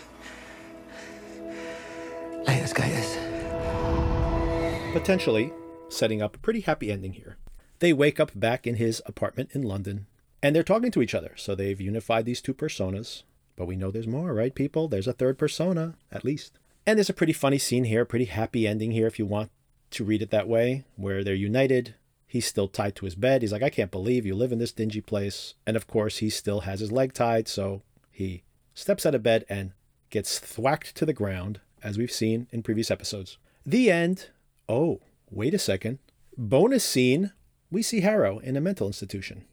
Potentially 4.98 5.52
setting 5.88 6.20
up 6.20 6.34
a 6.34 6.40
pretty 6.40 6.60
happy 6.60 6.90
ending 6.90 7.12
here. 7.12 7.36
They 7.78 7.92
wake 7.92 8.18
up 8.18 8.32
back 8.34 8.66
in 8.66 8.74
his 8.74 9.00
apartment 9.06 9.50
in 9.52 9.62
London 9.62 10.06
and 10.42 10.54
they're 10.54 10.64
talking 10.64 10.90
to 10.90 11.00
each 11.00 11.14
other. 11.14 11.34
So 11.36 11.54
they've 11.54 11.80
unified 11.80 12.24
these 12.24 12.42
two 12.42 12.52
personas. 12.52 13.22
But 13.54 13.66
we 13.66 13.76
know 13.76 13.92
there's 13.92 14.08
more, 14.08 14.34
right, 14.34 14.52
people? 14.52 14.88
There's 14.88 15.06
a 15.06 15.12
third 15.12 15.38
persona, 15.38 15.94
at 16.10 16.24
least. 16.24 16.58
And 16.84 16.98
there's 16.98 17.08
a 17.08 17.14
pretty 17.14 17.32
funny 17.32 17.58
scene 17.58 17.84
here, 17.84 18.04
pretty 18.04 18.24
happy 18.24 18.66
ending 18.66 18.90
here, 18.90 19.06
if 19.06 19.20
you 19.20 19.24
want 19.24 19.50
to 19.92 20.04
read 20.04 20.20
it 20.20 20.30
that 20.30 20.48
way, 20.48 20.84
where 20.96 21.22
they're 21.22 21.32
united. 21.32 21.94
He's 22.26 22.46
still 22.46 22.68
tied 22.68 22.96
to 22.96 23.04
his 23.04 23.14
bed. 23.14 23.42
He's 23.42 23.52
like, 23.52 23.62
I 23.62 23.70
can't 23.70 23.92
believe 23.92 24.26
you 24.26 24.34
live 24.34 24.50
in 24.50 24.58
this 24.58 24.72
dingy 24.72 25.00
place. 25.00 25.54
And 25.64 25.76
of 25.76 25.86
course, 25.86 26.18
he 26.18 26.28
still 26.28 26.62
has 26.62 26.80
his 26.80 26.92
leg 26.92 27.14
tied. 27.14 27.46
So 27.46 27.82
he 28.10 28.42
steps 28.74 29.06
out 29.06 29.14
of 29.14 29.22
bed 29.22 29.46
and 29.48 29.72
gets 30.10 30.40
thwacked 30.40 30.96
to 30.96 31.06
the 31.06 31.12
ground, 31.14 31.60
as 31.84 31.96
we've 31.96 32.12
seen 32.12 32.48
in 32.50 32.64
previous 32.64 32.90
episodes. 32.90 33.38
The 33.64 33.92
end. 33.92 34.30
Oh, 34.68 35.00
wait 35.30 35.54
a 35.54 35.58
second. 35.58 35.98
Bonus 36.36 36.84
scene 36.84 37.32
we 37.70 37.82
see 37.82 38.00
Harrow 38.00 38.38
in 38.38 38.56
a 38.56 38.60
mental 38.60 38.86
institution. 38.86 39.44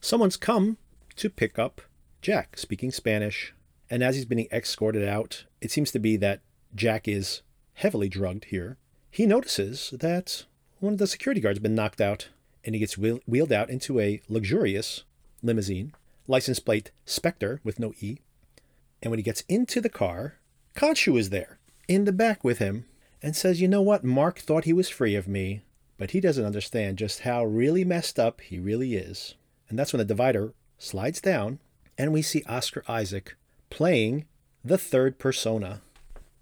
Someone's 0.00 0.36
come 0.36 0.78
to 1.16 1.28
pick 1.28 1.58
up 1.58 1.80
Jack, 2.22 2.58
speaking 2.58 2.90
Spanish, 2.90 3.54
and 3.90 4.02
as 4.02 4.16
he's 4.16 4.24
being 4.24 4.48
escorted 4.52 5.06
out, 5.06 5.44
it 5.60 5.70
seems 5.70 5.90
to 5.92 5.98
be 5.98 6.16
that 6.16 6.40
Jack 6.74 7.08
is 7.08 7.42
heavily 7.74 8.08
drugged 8.08 8.46
here. 8.46 8.76
He 9.10 9.26
notices 9.26 9.94
that 9.98 10.44
one 10.80 10.92
of 10.92 10.98
the 10.98 11.06
security 11.06 11.40
guards 11.40 11.58
has 11.58 11.62
been 11.62 11.74
knocked 11.74 12.00
out, 12.00 12.28
and 12.64 12.74
he 12.74 12.78
gets 12.78 12.98
wheeled 12.98 13.52
out 13.52 13.70
into 13.70 13.98
a 13.98 14.20
luxurious 14.28 15.04
limousine, 15.42 15.92
license 16.26 16.60
plate 16.60 16.90
Spectre 17.04 17.60
with 17.64 17.78
no 17.78 17.92
E. 18.00 18.18
And 19.02 19.10
when 19.10 19.18
he 19.18 19.24
gets 19.24 19.42
into 19.48 19.80
the 19.80 19.88
car, 19.88 20.34
Khonshu 20.74 21.18
is 21.18 21.30
there 21.30 21.58
in 21.86 22.04
the 22.04 22.12
back 22.12 22.44
with 22.44 22.58
him 22.58 22.84
and 23.22 23.36
says, 23.36 23.60
You 23.60 23.68
know 23.68 23.82
what? 23.82 24.04
Mark 24.04 24.38
thought 24.38 24.64
he 24.64 24.72
was 24.72 24.88
free 24.88 25.14
of 25.14 25.28
me, 25.28 25.62
but 25.96 26.12
he 26.12 26.20
doesn't 26.20 26.44
understand 26.44 26.98
just 26.98 27.20
how 27.20 27.44
really 27.44 27.84
messed 27.84 28.18
up 28.18 28.40
he 28.40 28.58
really 28.58 28.94
is. 28.94 29.34
And 29.68 29.78
that's 29.78 29.92
when 29.92 29.98
the 29.98 30.04
divider 30.04 30.54
slides 30.78 31.20
down, 31.20 31.58
and 31.96 32.12
we 32.12 32.22
see 32.22 32.44
Oscar 32.48 32.84
Isaac 32.88 33.36
playing 33.70 34.26
the 34.64 34.78
third 34.78 35.18
persona. 35.18 35.82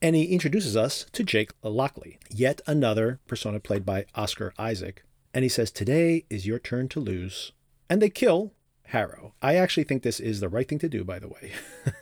And 0.02 0.14
he 0.14 0.26
introduces 0.26 0.76
us 0.76 1.06
to 1.12 1.24
Jake 1.24 1.52
Lockley, 1.62 2.18
yet 2.30 2.60
another 2.66 3.18
persona 3.26 3.58
played 3.58 3.84
by 3.86 4.04
Oscar 4.14 4.52
Isaac. 4.58 5.04
And 5.32 5.42
he 5.42 5.48
says, 5.48 5.70
Today 5.70 6.24
is 6.28 6.46
your 6.46 6.58
turn 6.58 6.88
to 6.90 7.00
lose. 7.00 7.52
And 7.88 8.02
they 8.02 8.10
kill 8.10 8.52
Harrow. 8.88 9.34
I 9.42 9.56
actually 9.56 9.84
think 9.84 10.02
this 10.02 10.20
is 10.20 10.40
the 10.40 10.48
right 10.48 10.68
thing 10.68 10.78
to 10.80 10.88
do, 10.88 11.02
by 11.02 11.18
the 11.18 11.28
way. 11.28 11.52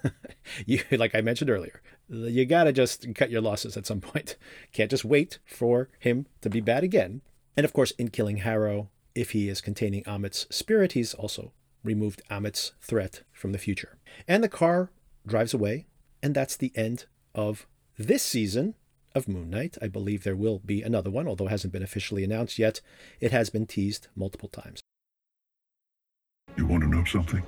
you, 0.67 0.83
like 0.91 1.15
I 1.15 1.21
mentioned 1.21 1.51
earlier, 1.51 1.83
you 2.09 2.45
gotta 2.45 2.73
just 2.73 3.07
cut 3.15 3.31
your 3.31 3.41
losses 3.41 3.77
at 3.77 3.87
some 3.87 4.01
point. 4.01 4.37
Can't 4.73 4.91
just 4.91 5.05
wait 5.05 5.39
for 5.45 5.89
him 5.99 6.27
to 6.43 6.51
be 6.51 6.61
bad 6.61 6.85
again. 6.85 7.23
And 7.57 7.65
of 7.65 7.73
course, 7.73 7.93
in 7.93 8.09
killing 8.09 8.39
Harrow, 8.39 8.91
if 9.15 9.31
he 9.31 9.49
is 9.49 9.61
containing 9.61 10.03
Ammit's 10.07 10.47
spirit, 10.51 10.93
he's 10.93 11.15
also 11.15 11.53
removed 11.83 12.23
Ammit's 12.31 12.73
threat 12.81 13.23
from 13.33 13.53
the 13.53 13.59
future. 13.59 13.99
And 14.27 14.43
the 14.43 14.49
car 14.49 14.91
drives 15.27 15.55
away, 15.55 15.87
and 16.23 16.35
that's 16.35 16.57
the 16.57 16.73
end 16.75 17.07
of 17.35 17.67
this 17.99 18.23
season 18.23 18.75
of 19.15 19.29
Moon 19.29 19.51
Knight. 19.51 19.77
I 19.81 19.89
believe 19.89 20.25
there 20.25 20.35
will 20.35 20.61
be 20.65 20.83
another 20.83 21.11
one, 21.11 21.29
although 21.29 21.47
it 21.47 21.51
hasn't 21.51 21.73
been 21.73 21.83
officially 21.83 22.25
announced 22.25 22.59
yet. 22.59 22.81
It 23.21 23.31
has 23.31 23.51
been 23.51 23.67
teased 23.67 24.09
multiple 24.17 24.49
times. 24.49 24.81
You 26.57 26.67
want 26.67 26.83
to 26.83 26.89
know 26.89 27.05
something? 27.05 27.43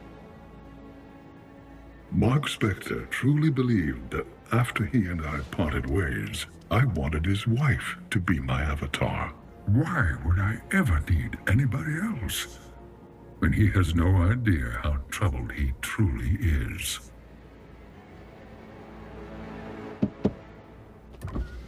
Mark 2.12 2.44
Spector 2.44 3.08
truly 3.10 3.50
believed 3.50 4.10
that 4.10 4.26
after 4.52 4.84
he 4.84 5.06
and 5.06 5.20
I 5.22 5.40
parted 5.50 5.88
ways, 5.88 6.46
I 6.70 6.84
wanted 6.84 7.24
his 7.24 7.46
wife 7.46 7.96
to 8.10 8.20
be 8.20 8.40
my 8.40 8.62
avatar. 8.62 9.32
Why 9.66 10.12
would 10.24 10.38
I 10.38 10.60
ever 10.72 11.00
need 11.08 11.38
anybody 11.48 11.96
else? 11.96 12.58
When 13.38 13.52
he 13.52 13.68
has 13.70 13.94
no 13.94 14.08
idea 14.22 14.78
how 14.82 14.98
troubled 15.10 15.52
he 15.52 15.72
truly 15.82 16.38
is. 16.40 17.00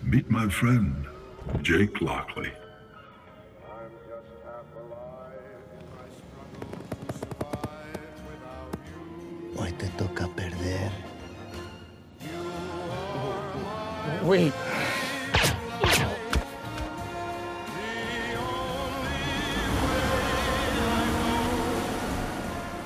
Meet 0.02 0.30
my 0.30 0.48
friend, 0.48 1.06
Jake 1.62 2.00
Lockley. 2.00 2.52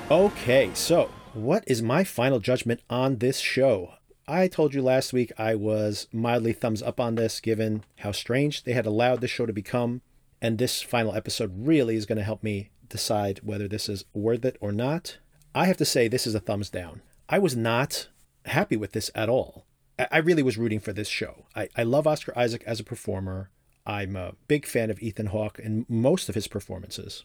Okay, 0.08 0.70
so 0.74 1.10
what 1.32 1.64
is 1.66 1.82
my 1.82 2.04
final 2.04 2.38
judgment 2.38 2.80
on 2.88 3.16
this 3.16 3.40
show? 3.40 3.94
I 4.28 4.46
told 4.46 4.72
you 4.72 4.82
last 4.82 5.12
week 5.12 5.32
I 5.36 5.56
was 5.56 6.06
mildly 6.12 6.52
thumbs 6.52 6.80
up 6.80 7.00
on 7.00 7.16
this 7.16 7.40
given 7.40 7.82
how 7.96 8.12
strange 8.12 8.62
they 8.62 8.74
had 8.74 8.86
allowed 8.86 9.20
this 9.20 9.32
show 9.32 9.46
to 9.46 9.52
become, 9.52 10.02
and 10.40 10.58
this 10.58 10.80
final 10.80 11.12
episode 11.12 11.66
really 11.66 11.96
is 11.96 12.06
going 12.06 12.18
to 12.18 12.24
help 12.24 12.44
me 12.44 12.70
decide 12.88 13.40
whether 13.42 13.66
this 13.66 13.88
is 13.88 14.04
worth 14.14 14.44
it 14.44 14.56
or 14.60 14.70
not. 14.70 15.18
I 15.56 15.64
have 15.64 15.78
to 15.78 15.84
say, 15.84 16.06
this 16.06 16.24
is 16.24 16.36
a 16.36 16.40
thumbs 16.40 16.70
down. 16.70 17.02
I 17.28 17.40
was 17.40 17.56
not 17.56 18.06
happy 18.44 18.76
with 18.76 18.92
this 18.92 19.10
at 19.16 19.28
all. 19.28 19.66
I 20.10 20.18
really 20.18 20.42
was 20.42 20.58
rooting 20.58 20.80
for 20.80 20.92
this 20.92 21.08
show. 21.08 21.44
I, 21.54 21.68
I 21.76 21.82
love 21.82 22.06
Oscar 22.06 22.32
Isaac 22.36 22.62
as 22.66 22.80
a 22.80 22.84
performer. 22.84 23.50
I'm 23.86 24.16
a 24.16 24.34
big 24.48 24.66
fan 24.66 24.90
of 24.90 25.02
Ethan 25.02 25.26
Hawke 25.26 25.58
and 25.58 25.84
most 25.88 26.28
of 26.28 26.34
his 26.34 26.48
performances. 26.48 27.24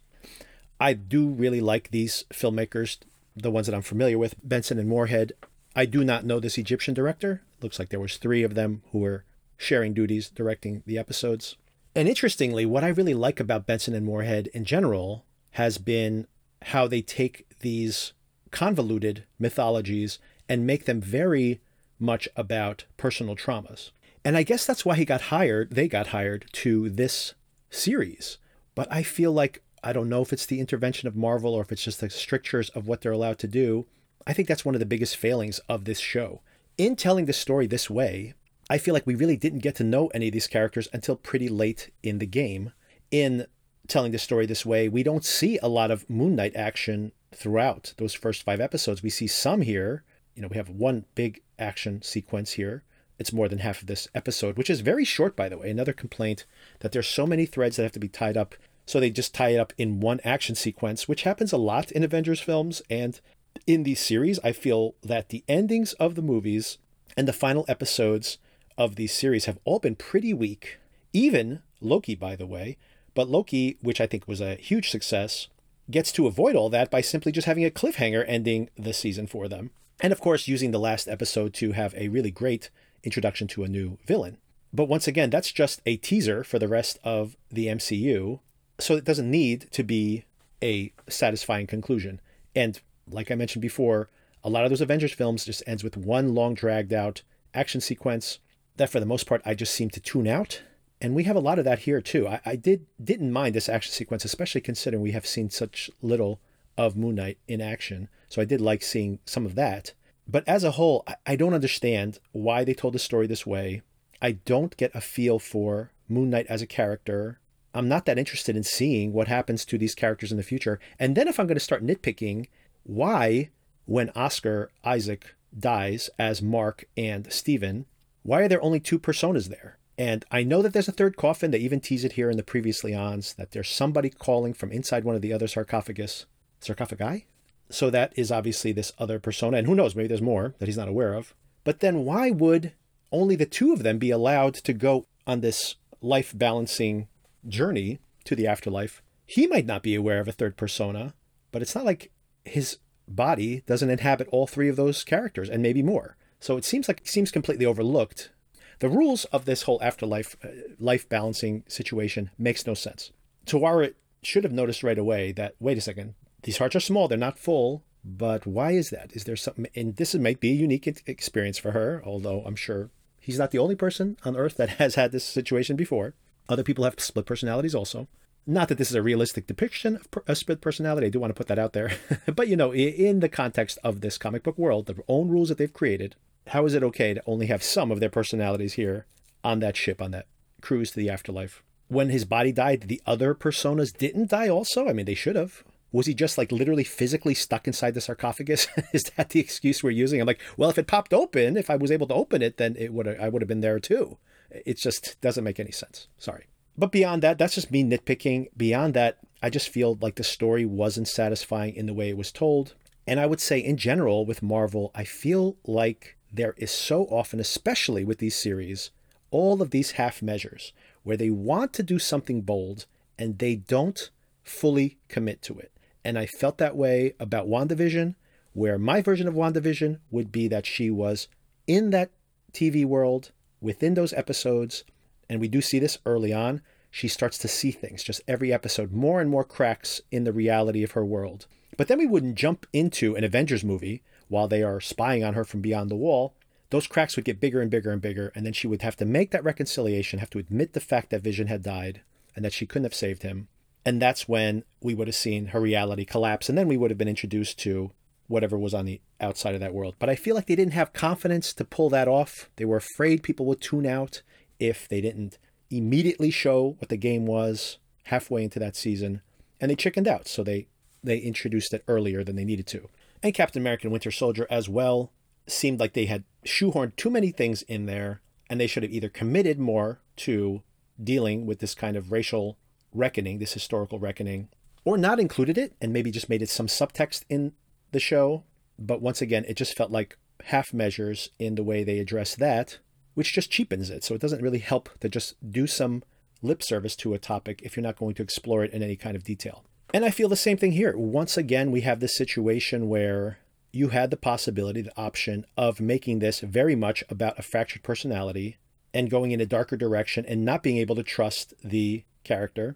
I 0.80 0.94
do 0.94 1.30
really 1.30 1.62
like 1.62 1.92
these 1.92 2.26
filmmakers, 2.32 2.98
the 3.36 3.52
ones 3.52 3.68
that 3.68 3.76
I'm 3.76 3.82
familiar 3.82 4.18
with, 4.18 4.36
Benson 4.44 4.80
and 4.80 4.90
Moorhead. 4.90 5.34
I 5.76 5.86
do 5.86 6.04
not 6.04 6.26
know 6.26 6.40
this 6.40 6.58
Egyptian 6.58 6.94
director. 6.94 7.42
Looks 7.62 7.80
like 7.80 7.90
there 7.90 8.00
was 8.00 8.18
three 8.18 8.44
of 8.44 8.56
them 8.56 8.82
who 8.92 9.00
were 9.00 9.24
sharing 9.58 9.94
duties 9.94 10.30
directing 10.30 10.84
the 10.86 10.98
episodes. 10.98 11.56
And 11.96 12.08
interestingly, 12.08 12.66
what 12.66 12.84
I 12.84 12.90
really 12.90 13.13
like 13.16 13.40
about 13.40 13.66
Benson 13.66 13.96
and 13.96 14.06
Moorhead 14.06 14.48
in 14.54 14.66
general 14.66 15.26
has 15.52 15.78
been 15.78 16.28
how 16.63 16.88
they 16.88 17.02
take 17.02 17.48
these 17.62 18.13
convoluted 18.52 19.24
mythologies 19.40 20.20
and 20.48 20.68
make 20.68 20.86
them 20.86 21.02
very 21.02 21.60
much 22.00 22.28
about 22.36 22.86
personal 22.98 23.36
traumas. 23.36 23.92
And 24.24 24.36
I 24.36 24.44
guess 24.44 24.66
that's 24.66 24.86
why 24.86 24.96
he 24.96 25.06
got 25.06 25.22
hired, 25.22 25.72
they 25.72 25.88
got 25.88 26.08
hired 26.08 26.46
to 26.54 26.90
this 26.90 27.34
series. 27.70 28.38
But 28.76 28.88
I 28.92 29.04
feel 29.04 29.32
like 29.32 29.64
I 29.84 29.94
don't 29.94 30.10
know 30.10 30.22
if 30.22 30.34
it's 30.34 30.46
the 30.46 30.60
intervention 30.60 31.08
of 31.08 31.16
Marvel 31.16 31.54
or 31.54 31.62
if 31.62 31.72
it's 31.72 31.84
just 31.84 32.02
the 32.02 32.10
strictures 32.10 32.70
of 32.70 32.88
what 32.88 33.02
they're 33.02 33.12
allowed 33.12 33.40
to 33.40 33.48
do. 33.48 33.86
I 34.26 34.34
think 34.34 34.48
that's 34.48 34.66
one 34.66 34.76
of 34.76 34.80
the 34.80 34.86
biggest 34.86 35.16
failings 35.16 35.60
of 35.70 35.86
this 35.86 36.00
show. 36.00 36.42
In 36.78 36.96
telling 36.96 37.26
the 37.26 37.34
story 37.34 37.68
this 37.68 37.90
way, 37.90 38.34
I 38.70 38.78
feel 38.78 38.94
like 38.94 39.08
we 39.08 39.16
really 39.16 39.38
didn't 39.38 39.60
get 39.60 39.76
to 39.76 39.84
know 39.84 40.08
any 40.08 40.28
of 40.28 40.34
these 40.34 40.48
characters 40.48 40.90
until 40.92 41.16
pretty 41.16 41.48
late 41.48 41.92
in 42.04 42.20
the 42.20 42.26
game. 42.26 42.74
In 43.12 43.48
telling 43.88 44.12
the 44.12 44.20
story 44.20 44.46
this 44.46 44.66
way, 44.66 44.90
we 44.90 45.04
don't 45.04 45.24
see 45.24 45.58
a 45.60 45.70
lot 45.70 45.92
of 45.92 46.10
Moon 46.10 46.36
Knight 46.36 46.56
action 46.56 47.14
throughout 47.34 47.94
those 47.98 48.14
first 48.14 48.44
five 48.44 48.60
episodes. 48.60 49.02
We 49.02 49.10
see 49.10 49.28
some 49.28 49.62
here. 49.62 50.04
You 50.36 50.42
know, 50.42 50.50
we 50.50 50.58
have 50.58 50.70
one 50.70 51.06
big 51.16 51.42
action 51.60 52.02
sequence 52.02 52.54
here. 52.54 52.84
It's 53.20 53.34
more 53.34 53.48
than 53.48 53.60
half 53.60 53.82
of 53.82 53.88
this 53.88 54.08
episode, 54.13 54.58
which 54.58 54.70
is 54.70 54.82
very 54.82 55.04
short, 55.04 55.36
by 55.36 55.50
the 55.50 55.58
way. 55.58 55.70
Another 55.70 55.93
complaint 55.93 56.46
that 56.80 56.91
there's 56.91 57.08
so 57.08 57.26
many 57.26 57.46
threads 57.46 57.78
that 57.78 57.84
have 57.84 57.91
to 57.93 58.00
be 58.00 58.08
tied 58.08 58.38
up 58.38 58.56
so 58.88 59.00
they 59.00 59.10
just 59.10 59.34
tie 59.34 59.50
it 59.50 59.60
up 59.60 59.74
in 59.78 60.00
one 60.00 60.22
action 60.24 60.56
sequence, 60.56 61.08
which 61.08 61.24
happens 61.24 61.52
a 61.52 61.58
lot 61.58 61.91
in 61.91 62.04
Avengers 62.04 62.39
films. 62.39 62.82
And 62.89 63.20
in 63.67 63.84
these 63.84 64.00
series, 64.00 64.39
I 64.46 64.54
feel 64.54 64.96
that 65.04 65.30
the 65.30 65.43
endings 65.48 65.91
of 65.93 66.15
the 66.15 66.22
movies 66.22 66.78
and 67.17 67.28
the 67.28 67.34
final 67.34 67.65
episodes 67.67 68.38
of 68.78 68.96
these 68.96 69.12
series 69.12 69.46
have 69.46 69.60
all 69.65 69.80
been 69.80 69.96
pretty 69.96 70.34
weak. 70.34 70.80
Even 71.12 71.62
Loki, 71.82 72.15
by 72.15 72.38
the 72.38 72.46
way. 72.46 72.78
But 73.13 73.28
Loki, 73.28 73.78
which 73.82 74.00
I 74.00 74.08
think 74.08 74.26
was 74.26 74.39
a 74.39 74.56
huge 74.56 74.89
success, 74.89 75.50
gets 75.91 76.13
to 76.13 76.28
avoid 76.28 76.56
all 76.56 76.70
that 76.70 76.89
by 76.89 77.02
simply 77.02 77.34
just 77.34 77.48
having 77.48 77.65
a 77.65 77.72
cliffhanger 77.72 78.24
ending 78.26 78.70
the 78.78 78.93
season 78.93 79.28
for 79.28 79.50
them. 79.50 79.72
And 80.00 80.14
of 80.14 80.22
course, 80.22 80.48
using 80.48 80.72
the 80.72 80.80
last 80.80 81.08
episode 81.08 81.54
to 81.56 81.72
have 81.72 81.94
a 81.96 82.08
really 82.08 82.32
great 82.32 82.70
introduction 83.04 83.48
to 83.50 83.64
a 83.64 83.68
new 83.68 83.98
villain. 84.06 84.38
But 84.74 84.90
once 84.90 85.08
again, 85.08 85.30
that's 85.30 85.52
just 85.52 85.82
a 85.86 85.98
teaser 85.98 86.44
for 86.44 86.60
the 86.60 86.68
rest 86.68 87.00
of 87.04 87.36
the 87.50 87.68
MCU 87.68 88.40
so 88.80 88.96
it 88.96 89.06
doesn't 89.06 89.30
need 89.30 89.68
to 89.72 89.84
be 89.84 90.26
a 90.62 90.94
satisfying 91.10 91.68
conclusion. 91.68 92.22
And 92.56 92.80
like 93.10 93.32
I 93.32 93.36
mentioned 93.36 93.62
before, 93.62 94.10
a 94.44 94.50
lot 94.50 94.64
of 94.64 94.70
those 94.70 94.82
Avengers 94.82 95.14
films 95.14 95.46
just 95.46 95.64
ends 95.66 95.84
with 95.84 95.98
one 95.98 96.36
long 96.36 96.54
dragged 96.54 96.94
out 96.94 97.24
action 97.54 97.82
sequence 97.82 98.40
that 98.78 98.90
for 98.90 99.00
the 99.00 99.06
most 99.06 99.26
part 99.26 99.42
I 99.46 99.56
just 99.56 99.74
seem 99.74 99.90
to 99.92 100.00
tune 100.00 100.28
out. 100.28 100.62
And 101.02 101.16
we 101.16 101.24
have 101.24 101.36
a 101.36 101.42
lot 101.42 101.60
of 101.60 101.66
that 101.66 101.80
here 101.80 102.02
too. 102.02 102.28
I, 102.28 102.40
I 102.46 102.56
did 102.56 102.86
didn't 103.04 103.32
mind 103.32 103.56
this 103.56 103.70
action 103.70 103.94
sequence, 103.94 104.26
especially 104.26 104.62
considering 104.62 105.02
we 105.02 105.12
have 105.12 105.28
seen 105.28 105.50
such 105.50 105.90
little 106.02 106.40
of 106.78 106.96
Moon 106.96 107.16
Knight 107.16 107.38
in 107.48 107.62
action. 107.62 108.10
So 108.30 108.42
I 108.42 108.46
did 108.46 108.62
like 108.62 108.84
seeing 108.84 109.20
some 109.26 109.46
of 109.46 109.56
that. 109.56 109.94
But 110.28 110.48
as 110.48 110.63
a 110.63 110.72
whole, 110.72 111.06
I, 111.26 111.36
don't 111.38 111.54
understand 111.54 112.20
why 112.34 112.63
they 112.63 112.74
told 112.74 112.94
the 112.94 113.00
story 113.00 113.28
this 113.28 113.46
way. 113.46 113.82
I 114.22 114.34
don't 114.34 114.76
get 114.76 114.94
a 114.94 115.00
feel 115.00 115.40
for 115.40 115.92
Moon 116.10 116.30
Knight 116.30 116.48
as 116.48 116.62
a 116.62 116.68
character 116.68 117.40
I'm 117.78 117.88
not 117.88 118.06
that 118.06 118.18
interested 118.18 118.56
in 118.56 118.63
seeing 118.63 119.13
what 119.13 119.28
happens 119.28 119.63
to 119.66 119.78
these 119.78 119.94
characters 119.94 120.32
in 120.32 120.38
the 120.38 120.44
future. 120.44 120.80
And 120.98 121.16
then 121.16 121.28
if 121.28 121.40
I'm 121.40 121.46
going 121.46 121.58
to 121.58 121.63
start 121.63 121.86
nitpicking, 121.86 122.48
why, 122.82 123.52
when 123.86 124.10
Oscar 124.16 124.72
Isaac 124.84 125.36
dies 125.58 126.10
as 126.18 126.42
Mark 126.42 126.86
and 126.98 127.32
Steven, 127.32 127.86
why 128.24 128.42
are 128.42 128.48
there 128.48 128.63
only 128.63 128.80
two 128.80 128.98
personas 128.98 129.50
there? 129.50 129.78
And 129.96 130.26
I 130.32 130.42
know 130.42 130.63
that 130.63 130.74
there's 130.74 130.88
a 130.88 130.92
third 130.92 131.18
coffin. 131.18 131.52
They 131.52 131.60
even 131.60 131.80
tease 131.80 132.04
it 132.04 132.13
here 132.13 132.32
in 132.32 132.38
the 132.38 132.44
previously 132.44 132.96
ons 132.96 133.34
that 133.34 133.52
there's 133.52 133.70
somebody 133.70 134.10
calling 134.10 134.54
from 134.54 134.72
inside 134.72 135.04
one 135.04 135.16
of 135.16 135.22
the 135.22 135.34
other 135.34 135.48
sarcophagus, 135.48 136.26
sarcophagi. 136.60 137.28
So 137.70 137.90
that 137.90 138.14
is 138.16 138.32
obviously 138.32 138.72
this 138.72 138.94
other 138.98 139.20
persona. 139.20 139.58
And 139.58 139.68
who 139.68 139.76
knows, 139.76 139.96
maybe 139.96 140.08
there's 140.08 140.22
more 140.22 140.56
that 140.60 140.68
he's 140.68 140.78
not 140.78 140.88
aware 140.88 141.14
of. 141.14 141.34
But 141.64 141.82
then 141.82 142.06
why 142.06 142.32
would 142.32 142.74
only 143.12 143.36
the 143.36 143.46
two 143.46 143.74
of 143.74 143.84
them 143.84 143.98
be 143.98 144.12
allowed 144.12 144.54
to 144.56 144.74
go 144.74 145.06
on 145.26 145.42
this 145.42 145.76
life 146.02 146.34
balancing 146.36 147.08
journey 147.48 148.00
to 148.24 148.36
the 148.36 148.48
afterlife, 148.48 149.02
he 149.26 149.48
might 149.48 149.66
not 149.66 149.84
be 149.84 149.96
aware 149.96 150.20
of 150.20 150.28
a 150.28 150.32
third 150.32 150.56
persona, 150.58 151.14
but 151.52 151.62
it's 151.62 151.76
not 151.76 151.86
like 151.86 152.12
his 152.46 152.78
body 153.08 153.64
doesn't 153.66 153.90
inhabit 153.90 154.28
all 154.32 154.48
three 154.48 154.70
of 154.70 154.76
those 154.76 155.04
characters 155.04 155.50
and 155.50 155.62
maybe 155.62 155.82
more. 155.82 156.18
So 156.40 156.58
it 156.58 156.66
seems 156.66 156.88
like 156.88 157.02
it 157.02 157.08
seems 157.08 157.32
completely 157.32 157.66
overlooked. 157.66 158.32
The 158.80 158.90
rules 158.90 159.26
of 159.26 159.46
this 159.46 159.64
whole 159.64 159.82
afterlife 159.82 160.36
uh, 160.44 160.50
life 160.80 161.10
balancing 161.10 161.64
situation 161.68 162.30
makes 162.38 162.68
no 162.68 162.74
sense. 162.74 163.12
Tawara 163.46 163.94
should 164.22 164.44
have 164.44 164.54
noticed 164.54 164.84
right 164.84 164.98
away 164.98 165.32
that 165.34 165.56
wait 165.60 165.78
a 165.78 165.82
second, 165.82 166.14
these 166.48 166.60
hearts 166.60 166.78
are 166.78 166.80
small, 166.80 167.10
they're 167.10 167.18
not 167.18 167.38
full. 167.38 167.84
But 168.06 168.48
why 168.48 168.72
is 168.72 168.90
that? 168.92 169.12
Is 169.14 169.26
there 169.26 169.36
something? 169.36 169.68
And 169.76 169.98
this 169.98 170.16
might 170.16 170.40
be 170.40 170.52
a 170.52 170.56
unique 170.56 170.88
experience 171.06 171.58
for 171.58 171.72
her, 171.72 172.02
although 172.06 172.42
I'm 172.46 172.56
sure 172.56 172.90
he's 173.20 173.38
not 173.38 173.52
the 173.52 173.58
only 173.58 173.76
person 173.76 174.16
on 174.24 174.38
Earth 174.38 174.56
that 174.56 174.70
has 174.80 174.96
had 174.96 175.12
this 175.12 175.26
situation 175.26 175.76
before. 175.76 176.14
Other 176.48 176.64
people 176.64 176.86
have 176.86 177.02
split 177.02 177.26
personalities 177.26 177.76
also. 177.76 178.08
Not 178.46 178.70
that 178.70 178.78
this 178.78 178.90
is 178.90 178.96
a 178.96 179.02
realistic 179.02 179.46
depiction 179.46 179.98
of 179.98 180.08
a 180.26 180.38
split 180.38 180.62
personality. 180.62 181.08
I 181.08 181.10
do 181.10 181.20
want 181.20 181.32
to 181.32 181.38
put 181.38 181.48
that 181.48 181.60
out 181.60 181.74
there. 181.74 181.92
but, 182.34 182.48
you 182.48 182.56
know, 182.56 182.74
in 182.74 183.20
the 183.20 183.28
context 183.28 183.78
of 183.84 184.00
this 184.00 184.18
comic 184.18 184.44
book 184.44 184.58
world, 184.58 184.86
their 184.86 185.04
own 185.10 185.28
rules 185.28 185.50
that 185.50 185.58
they've 185.58 185.74
created, 185.74 186.16
how 186.48 186.66
is 186.66 186.76
it 186.76 186.84
okay 186.84 187.14
to 187.14 187.24
only 187.26 187.48
have 187.48 187.62
some 187.62 187.92
of 187.92 188.00
their 188.00 188.10
personalities 188.10 188.76
here 188.76 189.06
on 189.44 189.60
that 189.60 189.76
ship, 189.76 190.02
on 190.02 190.12
that 190.12 190.28
cruise 190.62 190.92
to 190.92 191.00
the 191.02 191.10
afterlife? 191.10 191.62
When 191.90 192.08
his 192.08 192.24
body 192.24 192.54
died, 192.54 192.84
the 192.84 193.02
other 193.06 193.36
personas 193.36 193.92
didn't 193.92 194.30
die 194.30 194.48
also? 194.48 194.88
I 194.88 194.94
mean, 194.94 195.06
they 195.06 195.14
should 195.14 195.36
have. 195.36 195.66
Was 195.98 196.06
he 196.06 196.14
just 196.14 196.38
like 196.38 196.52
literally 196.52 196.84
physically 196.84 197.34
stuck 197.34 197.66
inside 197.66 197.96
the 197.96 198.02
sarcophagus? 198.02 198.68
is 198.94 199.06
that 199.16 199.30
the 199.30 199.40
excuse 199.40 199.82
we're 199.82 199.90
using? 199.90 200.22
I'm 200.22 200.28
like, 200.28 200.40
well, 200.56 200.70
if 200.70 200.78
it 200.78 200.86
popped 200.86 201.12
open, 201.12 201.58
if 201.58 201.72
I 201.72 201.76
was 201.76 201.90
able 201.90 202.06
to 202.06 202.14
open 202.14 202.44
it, 202.44 202.58
then 202.58 202.76
it 202.78 202.94
would 202.94 203.08
I 203.08 203.30
would 203.30 203.42
have 203.42 203.48
been 203.50 203.62
there 203.62 203.80
too. 203.80 204.20
It 204.52 204.78
just 204.78 205.20
doesn't 205.22 205.44
make 205.44 205.60
any 205.60 205.72
sense. 205.72 206.08
Sorry. 206.20 206.46
But 206.78 206.92
beyond 206.92 207.24
that, 207.24 207.40
that's 207.40 207.56
just 207.56 207.72
me 207.72 207.84
nitpicking. 207.84 208.50
Beyond 208.56 208.94
that, 208.94 209.18
I 209.42 209.50
just 209.50 209.70
feel 209.70 209.98
like 210.00 210.18
the 210.18 210.24
story 210.24 210.66
wasn't 210.66 211.08
satisfying 211.08 211.76
in 211.76 211.88
the 211.88 211.96
way 211.96 212.10
it 212.10 212.18
was 212.18 212.32
told. 212.32 212.76
And 213.08 213.20
I 213.20 213.26
would 213.26 213.42
say, 213.42 213.58
in 213.58 213.76
general, 213.78 214.24
with 214.24 214.44
Marvel, 214.44 214.92
I 214.94 215.04
feel 215.04 215.58
like 215.66 216.16
there 216.32 216.54
is 216.58 216.70
so 216.70 217.06
often, 217.06 217.40
especially 217.40 218.04
with 218.04 218.20
these 218.20 218.36
series, 218.36 218.92
all 219.32 219.64
of 219.64 219.72
these 219.72 219.92
half 219.94 220.22
measures 220.22 220.74
where 221.02 221.18
they 221.18 221.32
want 221.32 221.74
to 221.74 221.82
do 221.82 221.98
something 221.98 222.42
bold 222.42 222.86
and 223.18 223.40
they 223.40 223.56
don't 223.56 224.12
fully 224.44 225.00
commit 225.08 225.42
to 225.42 225.58
it. 225.58 225.72
And 226.08 226.17
I 226.17 226.26
felt 226.26 226.58
that 226.60 226.78
way 226.78 227.15
about 227.20 227.50
WandaVision, 227.50 228.15
where 228.54 228.78
my 228.78 229.02
version 229.02 229.28
of 229.28 229.34
WandaVision 229.34 230.00
would 230.10 230.32
be 230.32 230.48
that 230.48 230.65
she 230.65 230.89
was 230.89 231.28
in 231.67 231.89
that 231.89 232.12
TV 232.54 232.86
world 232.86 233.32
within 233.60 233.93
those 233.93 234.13
episodes, 234.13 234.86
and 235.30 235.41
we 235.41 235.50
do 235.50 235.60
see 235.60 235.80
this 235.80 235.98
early 236.06 236.32
on, 236.32 236.62
she 236.89 237.10
starts 237.10 237.38
to 237.39 237.50
see 237.50 237.72
things, 237.72 238.04
just 238.04 238.22
every 238.26 238.54
episode, 238.54 238.93
more 238.93 239.20
and 239.20 239.30
more 239.30 239.43
cracks 239.43 240.00
in 240.10 240.24
the 240.24 240.32
reality 240.32 240.82
of 240.82 240.91
her 240.91 241.04
world. 241.04 241.46
But 241.76 241.89
then 241.89 241.98
we 242.00 242.08
wouldn't 242.08 242.36
jump 242.36 242.65
into 242.72 243.17
an 243.17 243.26
Avengers 243.26 243.65
movie 243.65 244.02
while 244.30 244.48
they 244.48 244.63
are 244.63 244.80
spying 244.80 245.26
on 245.26 245.34
her 245.34 245.43
from 245.43 245.60
beyond 245.60 245.91
the 245.91 245.98
wall. 245.98 246.36
Those 246.70 246.88
cracks 246.88 247.17
would 247.17 247.26
get 247.26 247.41
bigger 247.41 247.60
and 247.60 247.70
bigger 247.70 247.91
and 247.91 248.02
bigger, 248.02 248.32
and 248.34 248.46
then 248.46 248.54
she 248.54 248.67
would 248.67 248.82
have 248.82 248.96
to 248.96 249.06
make 249.06 249.32
that 249.32 249.43
reconciliation, 249.43 250.20
have 250.20 250.30
to 250.30 250.39
admit 250.39 250.72
the 250.72 250.80
fact 250.80 251.10
that 251.10 251.22
Vision 251.22 251.48
had 251.48 251.63
died 251.63 252.00
and 252.34 252.46
that 252.46 252.54
she 252.54 252.65
couldn't 252.65 252.86
have 252.86 252.96
saved 252.96 253.24
him. 253.24 253.50
And 253.88 254.02
that's 254.02 254.28
when 254.28 254.65
we 254.82 254.93
would 254.93 255.08
have 255.08 255.15
seen 255.15 255.47
her 255.47 255.62
reality 255.62 256.04
collapse, 256.04 256.50
and 256.50 256.58
then 256.58 256.67
we 256.67 256.76
would 256.76 256.91
have 256.91 256.97
been 256.97 257.08
introduced 257.08 257.58
to 257.60 257.91
whatever 258.28 258.58
was 258.58 258.73
on 258.73 258.84
the 258.84 259.00
outside 259.21 259.54
of 259.54 259.62
that 259.62 259.73
world. 259.73 259.95
But 259.97 260.10
I 260.10 260.15
feel 260.15 260.36
like 260.36 260.47
they 260.47 260.58
didn't 260.58 260.73
have 260.73 260.91
confidence 260.91 261.54
to 261.54 261.63
pull 261.63 261.89
that 261.91 262.10
off. 262.10 262.50
They 262.58 262.65
were 262.65 262.76
afraid 262.76 263.23
people 263.23 263.45
would 263.45 263.62
tune 263.62 263.86
out 263.86 264.23
if 264.60 264.89
they 264.89 265.00
didn't 265.00 265.38
immediately 265.69 266.32
show 266.32 266.76
what 266.80 266.89
the 266.89 266.97
game 266.97 267.26
was 267.26 267.78
halfway 268.04 268.43
into 268.43 268.60
that 268.60 268.76
season. 268.76 269.21
And 269.62 269.71
they 269.71 269.76
chickened 269.76 270.06
out. 270.06 270.28
So 270.28 270.43
they 270.43 270.67
they 271.02 271.19
introduced 271.19 271.73
it 271.73 271.86
earlier 271.88 272.26
than 272.26 272.36
they 272.36 272.43
needed 272.43 272.67
to. 272.67 272.89
And 273.23 273.34
Captain 273.34 273.62
America 273.62 273.84
and 273.84 273.93
Winter 273.93 274.12
Soldier 274.12 274.47
as 274.50 274.67
well 274.67 275.13
seemed 275.47 275.80
like 275.80 275.93
they 275.93 276.08
had 276.08 276.26
shoehorned 276.45 276.97
too 276.97 277.10
many 277.10 277.32
things 277.32 277.62
in 277.62 277.86
there, 277.86 278.19
and 278.50 278.60
they 278.60 278.67
should 278.67 278.84
have 278.84 278.91
either 278.91 279.08
committed 279.08 279.58
more 279.58 280.02
to 280.17 280.62
dealing 281.02 281.45
with 281.45 281.60
this 281.60 281.73
kind 281.73 281.95
of 281.95 282.12
racial 282.12 282.58
reckoning, 282.98 283.40
this 283.40 283.54
historical 283.54 284.00
reckoning, 284.00 284.50
or 284.84 284.98
not 284.98 285.20
included 285.20 285.58
it 285.58 285.74
and 285.82 285.94
maybe 285.94 286.12
just 286.12 286.30
made 286.30 286.42
it 286.42 286.50
some 286.50 286.68
subtext 286.68 287.24
in 287.30 287.54
the 287.92 288.00
show. 288.00 288.44
But 288.80 289.02
once 289.02 289.22
again, 289.22 289.46
it 289.48 289.56
just 289.56 289.76
felt 289.76 289.92
like 289.92 290.18
half 290.46 290.74
measures 290.74 291.30
in 291.40 291.56
the 291.56 291.64
way 291.64 291.84
they 291.84 292.00
address 292.00 292.36
that, 292.36 292.80
which 293.14 293.34
just 293.34 293.52
cheapens 293.52 293.90
it. 293.90 294.04
So 294.04 294.16
it 294.16 294.22
doesn't 294.22 294.42
really 294.42 294.60
help 294.60 294.90
to 295.00 295.10
just 295.10 295.36
do 295.52 295.68
some 295.68 296.04
lip 296.42 296.62
service 296.62 296.96
to 296.98 297.14
a 297.14 297.20
topic 297.20 297.62
if 297.64 297.76
you're 297.76 297.84
not 297.84 297.98
going 297.98 298.14
to 298.16 298.24
explore 298.24 298.64
it 298.64 298.72
in 298.74 298.84
any 298.84 298.96
kind 298.96 299.16
of 299.16 299.24
detail. 299.24 299.64
And 299.94 300.04
I 300.04 300.10
feel 300.12 300.30
the 300.30 300.36
same 300.36 300.58
thing 300.58 300.74
here. 300.74 300.96
Once 300.98 301.38
again, 301.38 301.72
we 301.72 301.82
have 301.82 302.00
this 302.00 302.16
situation 302.16 302.90
where 302.90 303.40
you 303.72 303.90
had 303.90 304.12
the 304.12 304.18
possibility, 304.18 304.82
the 304.82 304.98
option 304.98 305.46
of 305.56 305.80
making 305.80 306.20
this 306.20 306.40
very 306.40 306.76
much 306.76 307.04
about 307.10 307.40
a 307.40 307.44
fractured 307.44 307.84
personality 307.84 308.58
and 308.94 309.10
going 309.10 309.32
in 309.32 309.42
a 309.42 309.46
darker 309.46 309.78
direction 309.78 310.26
and 310.26 310.44
not 310.44 310.64
being 310.64 310.78
able 310.78 310.96
to 310.96 311.04
trust 311.04 311.54
the 311.64 312.04
character. 312.24 312.76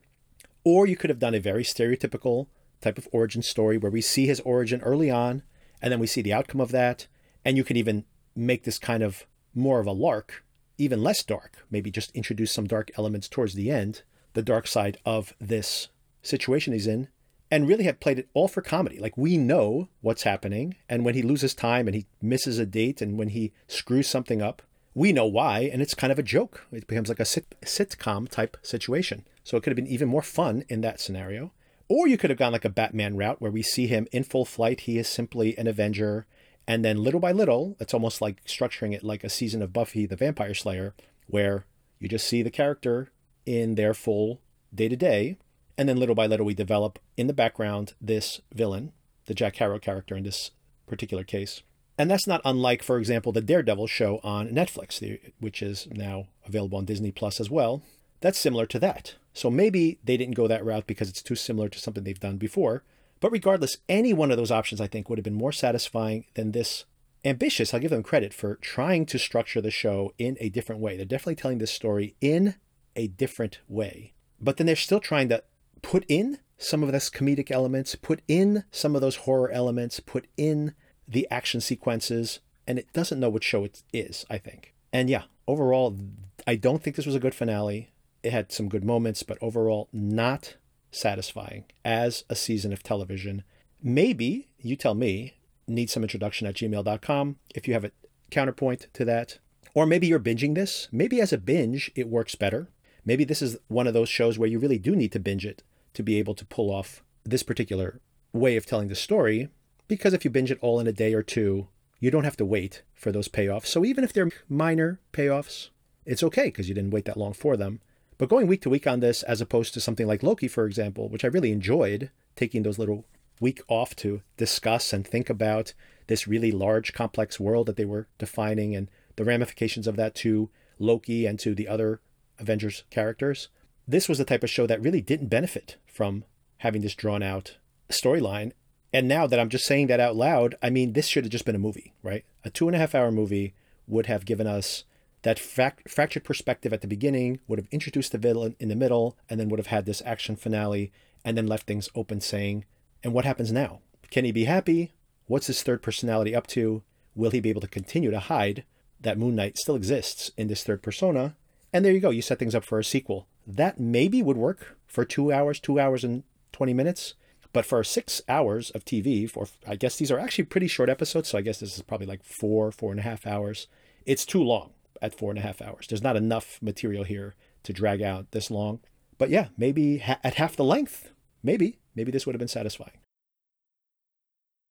Or 0.63 0.85
you 0.85 0.95
could 0.95 1.09
have 1.09 1.19
done 1.19 1.35
a 1.35 1.39
very 1.39 1.63
stereotypical 1.63 2.47
type 2.81 2.97
of 2.97 3.07
origin 3.11 3.41
story 3.41 3.77
where 3.77 3.91
we 3.91 4.01
see 4.01 4.25
his 4.25 4.39
origin 4.41 4.81
early 4.81 5.09
on 5.09 5.43
and 5.81 5.91
then 5.91 5.99
we 5.99 6.07
see 6.07 6.21
the 6.21 6.33
outcome 6.33 6.61
of 6.61 6.71
that. 6.71 7.07
And 7.43 7.57
you 7.57 7.63
can 7.63 7.77
even 7.77 8.05
make 8.35 8.63
this 8.63 8.77
kind 8.77 9.01
of 9.03 9.25
more 9.53 9.79
of 9.79 9.87
a 9.87 9.91
lark, 9.91 10.43
even 10.77 11.03
less 11.03 11.23
dark, 11.23 11.65
maybe 11.69 11.91
just 11.91 12.11
introduce 12.11 12.51
some 12.51 12.67
dark 12.67 12.91
elements 12.97 13.27
towards 13.27 13.55
the 13.55 13.71
end, 13.71 14.03
the 14.33 14.43
dark 14.43 14.67
side 14.67 14.97
of 15.05 15.33
this 15.39 15.89
situation 16.21 16.73
he's 16.73 16.87
in, 16.87 17.07
and 17.49 17.67
really 17.67 17.83
have 17.83 17.99
played 17.99 18.19
it 18.19 18.29
all 18.33 18.47
for 18.47 18.61
comedy. 18.61 18.99
Like 18.99 19.17
we 19.17 19.37
know 19.37 19.89
what's 20.01 20.23
happening, 20.23 20.75
and 20.87 21.03
when 21.03 21.15
he 21.15 21.21
loses 21.21 21.53
time 21.53 21.87
and 21.87 21.95
he 21.95 22.05
misses 22.21 22.59
a 22.59 22.65
date 22.65 23.01
and 23.01 23.17
when 23.17 23.29
he 23.29 23.51
screws 23.67 24.07
something 24.07 24.41
up, 24.41 24.61
we 24.93 25.13
know 25.13 25.25
why, 25.25 25.61
and 25.61 25.81
it's 25.81 25.93
kind 25.93 26.11
of 26.11 26.19
a 26.19 26.23
joke. 26.23 26.67
It 26.71 26.87
becomes 26.87 27.09
like 27.09 27.19
a 27.19 27.25
sit- 27.25 27.55
sitcom 27.61 28.29
type 28.29 28.57
situation. 28.61 29.25
So 29.43 29.57
it 29.57 29.63
could 29.63 29.71
have 29.71 29.75
been 29.75 29.87
even 29.87 30.07
more 30.07 30.21
fun 30.21 30.63
in 30.69 30.81
that 30.81 30.99
scenario. 30.99 31.51
Or 31.87 32.07
you 32.07 32.17
could 32.17 32.29
have 32.29 32.39
gone 32.39 32.53
like 32.53 32.65
a 32.65 32.69
Batman 32.69 33.17
route 33.17 33.41
where 33.41 33.51
we 33.51 33.61
see 33.61 33.87
him 33.87 34.07
in 34.11 34.23
full 34.23 34.45
flight. 34.45 34.81
He 34.81 34.97
is 34.97 35.07
simply 35.07 35.57
an 35.57 35.67
Avenger. 35.67 36.25
And 36.67 36.85
then 36.85 37.03
little 37.03 37.19
by 37.19 37.31
little, 37.31 37.75
it's 37.79 37.93
almost 37.93 38.21
like 38.21 38.45
structuring 38.45 38.93
it 38.93 39.03
like 39.03 39.23
a 39.23 39.29
season 39.29 39.61
of 39.61 39.73
Buffy 39.73 40.05
the 40.05 40.15
Vampire 40.15 40.53
Slayer, 40.53 40.93
where 41.27 41.65
you 41.99 42.07
just 42.07 42.27
see 42.27 42.41
the 42.43 42.51
character 42.51 43.11
in 43.45 43.75
their 43.75 43.93
full 43.93 44.39
day 44.73 44.87
to 44.87 44.95
day. 44.95 45.37
And 45.77 45.89
then 45.89 45.97
little 45.97 46.15
by 46.15 46.27
little, 46.27 46.45
we 46.45 46.53
develop 46.53 46.99
in 47.17 47.27
the 47.27 47.33
background 47.33 47.93
this 47.99 48.39
villain, 48.53 48.93
the 49.25 49.33
Jack 49.33 49.57
Harrow 49.57 49.79
character 49.79 50.15
in 50.15 50.23
this 50.23 50.51
particular 50.87 51.23
case. 51.23 51.61
And 51.97 52.09
that's 52.09 52.27
not 52.27 52.41
unlike, 52.45 52.83
for 52.83 52.97
example, 52.99 53.31
the 53.31 53.41
Daredevil 53.41 53.87
show 53.87 54.19
on 54.23 54.49
Netflix, 54.49 55.19
which 55.39 55.61
is 55.61 55.87
now 55.91 56.27
available 56.45 56.77
on 56.77 56.85
Disney 56.85 57.11
Plus 57.11 57.39
as 57.39 57.49
well. 57.49 57.81
That's 58.21 58.39
similar 58.39 58.65
to 58.67 58.79
that. 58.79 59.15
So 59.33 59.49
maybe 59.49 59.99
they 60.03 60.17
didn't 60.17 60.35
go 60.35 60.47
that 60.47 60.63
route 60.63 60.87
because 60.87 61.09
it's 61.09 61.23
too 61.23 61.35
similar 61.35 61.69
to 61.69 61.79
something 61.79 62.03
they've 62.03 62.19
done 62.19 62.37
before. 62.37 62.83
But 63.19 63.31
regardless, 63.31 63.77
any 63.87 64.13
one 64.13 64.31
of 64.31 64.37
those 64.37 64.51
options 64.51 64.81
I 64.81 64.87
think 64.87 65.09
would 65.09 65.19
have 65.19 65.23
been 65.23 65.33
more 65.33 65.51
satisfying 65.51 66.25
than 66.33 66.51
this 66.51 66.85
ambitious. 67.23 67.73
I'll 67.73 67.79
give 67.79 67.91
them 67.91 68.03
credit 68.03 68.33
for 68.33 68.55
trying 68.55 69.05
to 69.07 69.19
structure 69.19 69.61
the 69.61 69.71
show 69.71 70.13
in 70.17 70.37
a 70.39 70.49
different 70.49 70.81
way. 70.81 70.97
They're 70.97 71.05
definitely 71.05 71.35
telling 71.35 71.59
this 71.59 71.71
story 71.71 72.15
in 72.19 72.55
a 72.95 73.07
different 73.07 73.59
way. 73.67 74.13
But 74.39 74.57
then 74.57 74.67
they're 74.67 74.75
still 74.75 74.99
trying 74.99 75.29
to 75.29 75.43
put 75.81 76.03
in 76.07 76.39
some 76.57 76.83
of 76.83 76.91
this 76.91 77.09
comedic 77.09 77.51
elements, 77.51 77.95
put 77.95 78.21
in 78.27 78.63
some 78.71 78.95
of 78.95 79.01
those 79.01 79.17
horror 79.17 79.49
elements, 79.51 79.99
put 79.99 80.27
in 80.37 80.73
the 81.07 81.27
action 81.31 81.61
sequences, 81.61 82.39
and 82.67 82.77
it 82.77 82.91
doesn't 82.93 83.19
know 83.19 83.29
which 83.29 83.43
show 83.43 83.63
it 83.63 83.83
is, 83.93 84.25
I 84.29 84.37
think. 84.37 84.73
And 84.93 85.09
yeah, 85.09 85.23
overall, 85.47 85.97
I 86.45 86.55
don't 86.55 86.81
think 86.81 86.95
this 86.95 87.05
was 87.05 87.15
a 87.15 87.19
good 87.19 87.35
finale. 87.35 87.89
It 88.23 88.31
had 88.31 88.51
some 88.51 88.69
good 88.69 88.83
moments, 88.83 89.23
but 89.23 89.37
overall, 89.41 89.89
not 89.91 90.55
satisfying 90.91 91.65
as 91.83 92.23
a 92.29 92.35
season 92.35 92.71
of 92.73 92.83
television. 92.83 93.43
Maybe, 93.81 94.49
you 94.59 94.75
tell 94.75 94.93
me, 94.93 95.35
need 95.67 95.89
some 95.89 96.03
introduction 96.03 96.47
at 96.47 96.55
gmail.com 96.55 97.37
if 97.55 97.67
you 97.67 97.73
have 97.73 97.85
a 97.85 97.91
counterpoint 98.29 98.87
to 98.93 99.05
that. 99.05 99.39
Or 99.73 99.85
maybe 99.85 100.07
you're 100.07 100.19
binging 100.19 100.55
this. 100.55 100.87
Maybe 100.91 101.21
as 101.21 101.31
a 101.31 101.37
binge, 101.37 101.91
it 101.95 102.09
works 102.09 102.35
better. 102.35 102.69
Maybe 103.05 103.23
this 103.23 103.41
is 103.41 103.57
one 103.67 103.87
of 103.87 103.93
those 103.93 104.09
shows 104.09 104.37
where 104.37 104.49
you 104.49 104.59
really 104.59 104.77
do 104.77 104.95
need 104.95 105.11
to 105.13 105.19
binge 105.19 105.45
it 105.45 105.63
to 105.93 106.03
be 106.03 106.19
able 106.19 106.35
to 106.35 106.45
pull 106.45 106.69
off 106.69 107.03
this 107.23 107.43
particular 107.43 107.99
way 108.33 108.55
of 108.57 108.65
telling 108.65 108.89
the 108.89 108.95
story. 108.95 109.49
Because 109.87 110.13
if 110.13 110.23
you 110.23 110.31
binge 110.31 110.51
it 110.51 110.59
all 110.61 110.79
in 110.79 110.87
a 110.87 110.93
day 110.93 111.13
or 111.13 111.23
two, 111.23 111.67
you 111.99 112.11
don't 112.11 112.23
have 112.23 112.37
to 112.37 112.45
wait 112.45 112.83
for 112.93 113.11
those 113.11 113.27
payoffs. 113.27 113.67
So 113.67 113.85
even 113.85 114.03
if 114.03 114.13
they're 114.13 114.31
minor 114.49 114.99
payoffs, 115.13 115.69
it's 116.05 116.23
okay 116.23 116.45
because 116.45 116.67
you 116.67 116.75
didn't 116.75 116.91
wait 116.91 117.05
that 117.05 117.17
long 117.17 117.33
for 117.33 117.55
them. 117.55 117.79
But 118.21 118.29
going 118.29 118.45
week 118.45 118.61
to 118.61 118.69
week 118.69 118.85
on 118.85 118.99
this, 118.99 119.23
as 119.23 119.41
opposed 119.41 119.73
to 119.73 119.81
something 119.81 120.05
like 120.05 120.21
Loki, 120.21 120.47
for 120.47 120.67
example, 120.67 121.09
which 121.09 121.25
I 121.25 121.29
really 121.29 121.51
enjoyed, 121.51 122.11
taking 122.35 122.61
those 122.61 122.77
little 122.77 123.03
week 123.39 123.61
off 123.67 123.95
to 123.95 124.21
discuss 124.37 124.93
and 124.93 125.07
think 125.07 125.27
about 125.27 125.73
this 126.05 126.27
really 126.27 126.51
large, 126.51 126.93
complex 126.93 127.39
world 127.39 127.65
that 127.65 127.77
they 127.77 127.83
were 127.83 128.07
defining 128.19 128.75
and 128.75 128.91
the 129.15 129.25
ramifications 129.25 129.87
of 129.87 129.95
that 129.95 130.13
to 130.17 130.51
Loki 130.77 131.25
and 131.25 131.39
to 131.39 131.55
the 131.55 131.67
other 131.67 131.99
Avengers 132.37 132.83
characters. 132.91 133.49
This 133.87 134.07
was 134.07 134.19
the 134.19 134.23
type 134.23 134.43
of 134.43 134.51
show 134.51 134.67
that 134.67 134.83
really 134.83 135.01
didn't 135.01 135.29
benefit 135.29 135.77
from 135.87 136.23
having 136.57 136.83
this 136.83 136.93
drawn 136.93 137.23
out 137.23 137.57
storyline. 137.89 138.51
And 138.93 139.07
now 139.07 139.25
that 139.25 139.39
I'm 139.39 139.49
just 139.49 139.65
saying 139.65 139.87
that 139.87 139.99
out 139.99 140.15
loud, 140.15 140.53
I 140.61 140.69
mean, 140.69 140.93
this 140.93 141.07
should 141.07 141.23
have 141.23 141.31
just 141.31 141.45
been 141.45 141.55
a 141.55 141.57
movie, 141.57 141.95
right? 142.03 142.23
A 142.45 142.51
two 142.51 142.67
and 142.67 142.75
a 142.75 142.79
half 142.79 142.93
hour 142.93 143.11
movie 143.11 143.55
would 143.87 144.05
have 144.05 144.25
given 144.25 144.45
us 144.45 144.83
that 145.23 145.37
frac- 145.37 145.87
fractured 145.87 146.23
perspective 146.23 146.73
at 146.73 146.81
the 146.81 146.87
beginning 146.87 147.39
would 147.47 147.59
have 147.59 147.67
introduced 147.71 148.11
the 148.11 148.17
villain 148.17 148.55
in 148.59 148.69
the 148.69 148.75
middle 148.75 149.17
and 149.29 149.39
then 149.39 149.49
would 149.49 149.59
have 149.59 149.67
had 149.67 149.85
this 149.85 150.01
action 150.05 150.35
finale 150.35 150.91
and 151.23 151.37
then 151.37 151.47
left 151.47 151.67
things 151.67 151.89
open 151.95 152.19
saying, 152.21 152.65
and 153.03 153.13
what 153.13 153.25
happens 153.25 153.51
now? 153.51 153.79
Can 154.09 154.25
he 154.25 154.31
be 154.31 154.45
happy? 154.45 154.93
What's 155.27 155.47
his 155.47 155.61
third 155.63 155.81
personality 155.81 156.35
up 156.35 156.47
to? 156.47 156.83
Will 157.15 157.31
he 157.31 157.39
be 157.39 157.49
able 157.49 157.61
to 157.61 157.67
continue 157.67 158.11
to 158.11 158.19
hide 158.19 158.63
that 158.99 159.17
Moon 159.17 159.35
Knight 159.35 159.57
still 159.57 159.75
exists 159.75 160.31
in 160.37 160.47
this 160.47 160.63
third 160.63 160.81
persona? 160.81 161.35
And 161.71 161.85
there 161.85 161.93
you 161.93 161.99
go, 161.99 162.09
you 162.09 162.21
set 162.21 162.39
things 162.39 162.55
up 162.55 162.63
for 162.63 162.79
a 162.79 162.83
sequel. 162.83 163.27
That 163.45 163.79
maybe 163.79 164.21
would 164.21 164.37
work 164.37 164.77
for 164.87 165.05
two 165.05 165.31
hours, 165.31 165.59
two 165.59 165.79
hours 165.79 166.03
and 166.03 166.23
20 166.51 166.73
minutes. 166.73 167.13
But 167.53 167.65
for 167.65 167.83
six 167.83 168.21
hours 168.29 168.71
of 168.71 168.85
TV, 168.85 169.29
for 169.29 169.47
I 169.67 169.75
guess 169.75 169.97
these 169.97 170.11
are 170.11 170.19
actually 170.19 170.45
pretty 170.45 170.67
short 170.67 170.89
episodes, 170.89 171.27
so 171.27 171.37
I 171.37 171.41
guess 171.41 171.59
this 171.59 171.75
is 171.75 171.81
probably 171.81 172.07
like 172.07 172.23
four, 172.23 172.71
four 172.71 172.91
and 172.91 172.99
a 172.99 173.03
half 173.03 173.27
hours. 173.27 173.67
It's 174.05 174.25
too 174.25 174.41
long 174.41 174.71
at 175.01 175.15
four 175.15 175.31
and 175.31 175.39
a 175.39 175.41
half 175.41 175.61
hours. 175.61 175.87
There's 175.87 176.03
not 176.03 176.15
enough 176.15 176.59
material 176.61 177.03
here 177.03 177.35
to 177.63 177.73
drag 177.73 178.01
out 178.01 178.31
this 178.31 178.51
long. 178.51 178.79
But 179.17 179.29
yeah, 179.29 179.47
maybe 179.57 179.99
ha- 179.99 180.19
at 180.23 180.35
half 180.35 180.55
the 180.55 180.63
length, 180.63 181.11
maybe, 181.43 181.79
maybe 181.95 182.11
this 182.11 182.25
would 182.25 182.35
have 182.35 182.39
been 182.39 182.47
satisfying. 182.47 182.97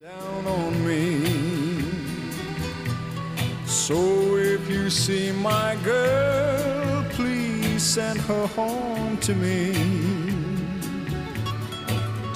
Down 0.00 0.46
on 0.46 0.86
me. 0.86 1.20
So 3.66 4.36
if 4.36 4.68
you 4.68 4.90
see 4.90 5.30
my 5.32 5.76
girl, 5.84 7.04
please 7.10 7.82
send 7.82 8.20
her 8.22 8.46
home 8.48 9.18
to 9.18 9.34
me. 9.34 9.72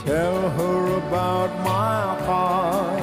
Tell 0.05 0.51
her 0.51 0.99
about 0.99 1.57
my 1.65 2.25
heart 2.25 3.01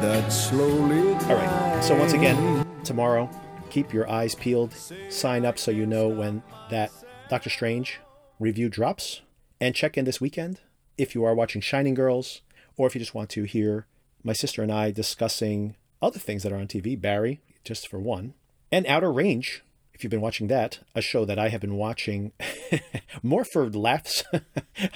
that 0.00 0.32
slowly. 0.32 1.12
All 1.12 1.36
right. 1.36 1.84
So 1.84 1.94
once 1.94 2.14
again, 2.14 2.66
tomorrow 2.82 3.28
keep 3.70 3.92
your 3.92 4.10
eyes 4.10 4.34
peeled. 4.34 4.74
Sign 5.08 5.46
up 5.46 5.58
so 5.58 5.70
you 5.70 5.86
know 5.86 6.08
when 6.08 6.42
that 6.70 6.90
Doctor 7.28 7.50
Strange 7.50 8.00
review 8.38 8.68
drops. 8.68 9.22
And 9.60 9.74
check 9.74 9.96
in 9.96 10.04
this 10.04 10.20
weekend 10.20 10.60
if 10.96 11.14
you 11.14 11.24
are 11.24 11.34
watching 11.34 11.60
Shining 11.60 11.94
Girls 11.94 12.40
or 12.76 12.86
if 12.86 12.94
you 12.94 12.98
just 12.98 13.14
want 13.14 13.30
to 13.30 13.44
hear 13.44 13.86
my 14.22 14.32
sister 14.32 14.62
and 14.62 14.72
I 14.72 14.90
discussing 14.90 15.76
other 16.02 16.18
things 16.18 16.42
that 16.42 16.52
are 16.52 16.56
on 16.56 16.66
TV. 16.66 17.00
Barry, 17.00 17.40
just 17.64 17.88
for 17.88 17.98
one. 17.98 18.34
And 18.72 18.86
Outer 18.86 19.12
Range, 19.12 19.62
if 19.92 20.02
you've 20.02 20.10
been 20.10 20.20
watching 20.20 20.48
that, 20.48 20.80
a 20.94 21.02
show 21.02 21.24
that 21.24 21.38
I 21.38 21.48
have 21.48 21.60
been 21.60 21.76
watching 21.76 22.32
more 23.22 23.44
for 23.44 23.68
laughs, 23.68 24.24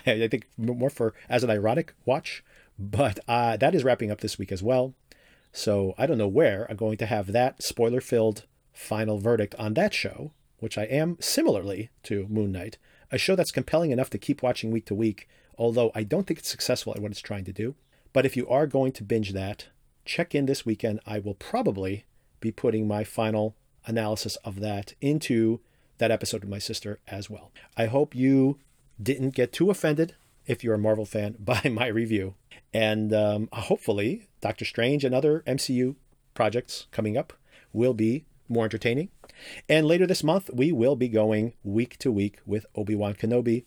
I 0.06 0.28
think 0.28 0.46
more 0.56 0.90
for 0.90 1.14
as 1.28 1.44
an 1.44 1.50
ironic 1.50 1.94
watch. 2.06 2.42
But 2.78 3.20
uh, 3.28 3.56
that 3.58 3.74
is 3.74 3.84
wrapping 3.84 4.10
up 4.10 4.20
this 4.20 4.38
week 4.38 4.50
as 4.50 4.62
well. 4.62 4.94
So 5.52 5.94
I 5.96 6.06
don't 6.06 6.18
know 6.18 6.26
where 6.26 6.66
I'm 6.68 6.76
going 6.76 6.96
to 6.98 7.06
have 7.06 7.28
that 7.28 7.62
spoiler 7.62 8.00
filled 8.00 8.44
final 8.74 9.18
verdict 9.18 9.54
on 9.56 9.74
that 9.74 9.94
show, 9.94 10.32
which 10.58 10.76
I 10.76 10.84
am 10.84 11.16
similarly 11.20 11.90
to 12.04 12.26
Moon 12.28 12.52
Knight, 12.52 12.76
a 13.10 13.18
show 13.18 13.36
that's 13.36 13.52
compelling 13.52 13.90
enough 13.90 14.10
to 14.10 14.18
keep 14.18 14.42
watching 14.42 14.70
week 14.70 14.86
to 14.86 14.94
week, 14.94 15.28
although 15.56 15.92
I 15.94 16.02
don't 16.02 16.26
think 16.26 16.40
it's 16.40 16.50
successful 16.50 16.92
at 16.94 17.00
what 17.00 17.10
it's 17.10 17.20
trying 17.20 17.44
to 17.44 17.52
do. 17.52 17.74
But 18.12 18.26
if 18.26 18.36
you 18.36 18.48
are 18.48 18.66
going 18.66 18.92
to 18.92 19.04
binge 19.04 19.32
that, 19.32 19.68
check 20.04 20.34
in 20.34 20.46
this 20.46 20.66
weekend. 20.66 21.00
I 21.06 21.18
will 21.18 21.34
probably 21.34 22.04
be 22.40 22.50
putting 22.50 22.86
my 22.86 23.04
final 23.04 23.56
analysis 23.86 24.36
of 24.44 24.60
that 24.60 24.94
into 25.00 25.60
that 25.98 26.10
episode 26.10 26.42
with 26.42 26.50
my 26.50 26.58
sister 26.58 27.00
as 27.08 27.30
well. 27.30 27.52
I 27.76 27.86
hope 27.86 28.14
you 28.14 28.58
didn't 29.02 29.34
get 29.34 29.52
too 29.52 29.70
offended 29.70 30.14
if 30.46 30.62
you're 30.62 30.74
a 30.74 30.78
Marvel 30.78 31.06
fan, 31.06 31.36
by 31.38 31.62
my 31.70 31.86
review. 31.86 32.34
And 32.72 33.12
um, 33.12 33.48
hopefully, 33.52 34.28
Doctor 34.40 34.64
Strange 34.64 35.04
and 35.04 35.14
other 35.14 35.42
MCU 35.46 35.96
projects 36.34 36.86
coming 36.90 37.16
up 37.16 37.32
will 37.72 37.94
be 37.94 38.24
more 38.54 38.64
entertaining. 38.64 39.10
And 39.68 39.86
later 39.86 40.06
this 40.06 40.24
month, 40.24 40.48
we 40.52 40.72
will 40.72 40.96
be 40.96 41.08
going 41.08 41.52
week 41.62 41.98
to 41.98 42.10
week 42.10 42.38
with 42.46 42.64
Obi 42.74 42.94
Wan 42.94 43.14
Kenobi. 43.14 43.64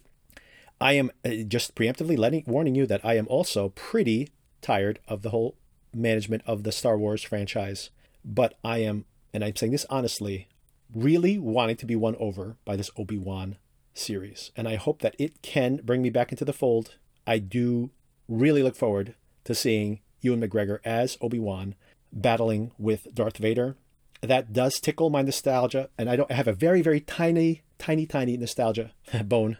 I 0.79 0.93
am 0.93 1.11
uh, 1.25 1.43
just 1.47 1.75
preemptively 1.75 2.17
letting 2.17 2.43
warning 2.47 2.75
you 2.75 2.85
that 2.87 3.03
I 3.03 3.17
am 3.17 3.27
also 3.27 3.69
pretty 3.69 4.29
tired 4.61 4.99
of 5.07 5.21
the 5.21 5.29
whole 5.29 5.55
management 5.93 6.43
of 6.45 6.63
the 6.63 6.71
Star 6.71 6.97
Wars 6.97 7.23
franchise. 7.23 7.89
But 8.23 8.57
I 8.63 8.79
am, 8.79 9.05
and 9.33 9.43
I'm 9.43 9.55
saying 9.55 9.71
this 9.71 9.85
honestly, 9.89 10.47
really 10.93 11.37
wanting 11.37 11.77
to 11.77 11.85
be 11.85 11.95
won 11.95 12.15
over 12.19 12.57
by 12.65 12.75
this 12.75 12.91
Obi 12.97 13.17
Wan 13.17 13.57
series. 13.93 14.51
And 14.55 14.67
I 14.67 14.75
hope 14.75 15.01
that 15.01 15.15
it 15.19 15.41
can 15.41 15.77
bring 15.83 16.01
me 16.01 16.09
back 16.09 16.31
into 16.31 16.45
the 16.45 16.53
fold. 16.53 16.95
I 17.25 17.39
do 17.39 17.89
really 18.27 18.63
look 18.63 18.75
forward 18.75 19.15
to 19.45 19.55
seeing 19.55 20.01
Ewan 20.21 20.41
McGregor 20.41 20.79
as 20.85 21.17
Obi 21.21 21.39
Wan 21.39 21.75
battling 22.11 22.71
with 22.77 23.13
Darth 23.13 23.37
Vader. 23.37 23.75
That 24.21 24.53
does 24.53 24.79
tickle 24.79 25.09
my 25.09 25.21
nostalgia, 25.21 25.89
and 25.97 26.09
I 26.09 26.15
don't 26.15 26.31
I 26.31 26.35
have 26.35 26.47
a 26.47 26.53
very, 26.53 26.81
very 26.81 26.99
tiny, 26.99 27.61
tiny, 27.77 28.05
tiny 28.05 28.37
nostalgia 28.37 28.91
bone. 29.25 29.57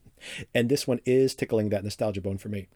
and 0.54 0.68
this 0.68 0.86
one 0.86 1.00
is 1.04 1.34
tickling 1.34 1.68
that 1.70 1.84
nostalgia 1.84 2.20
bone 2.20 2.38
for 2.38 2.48
me. 2.48 2.68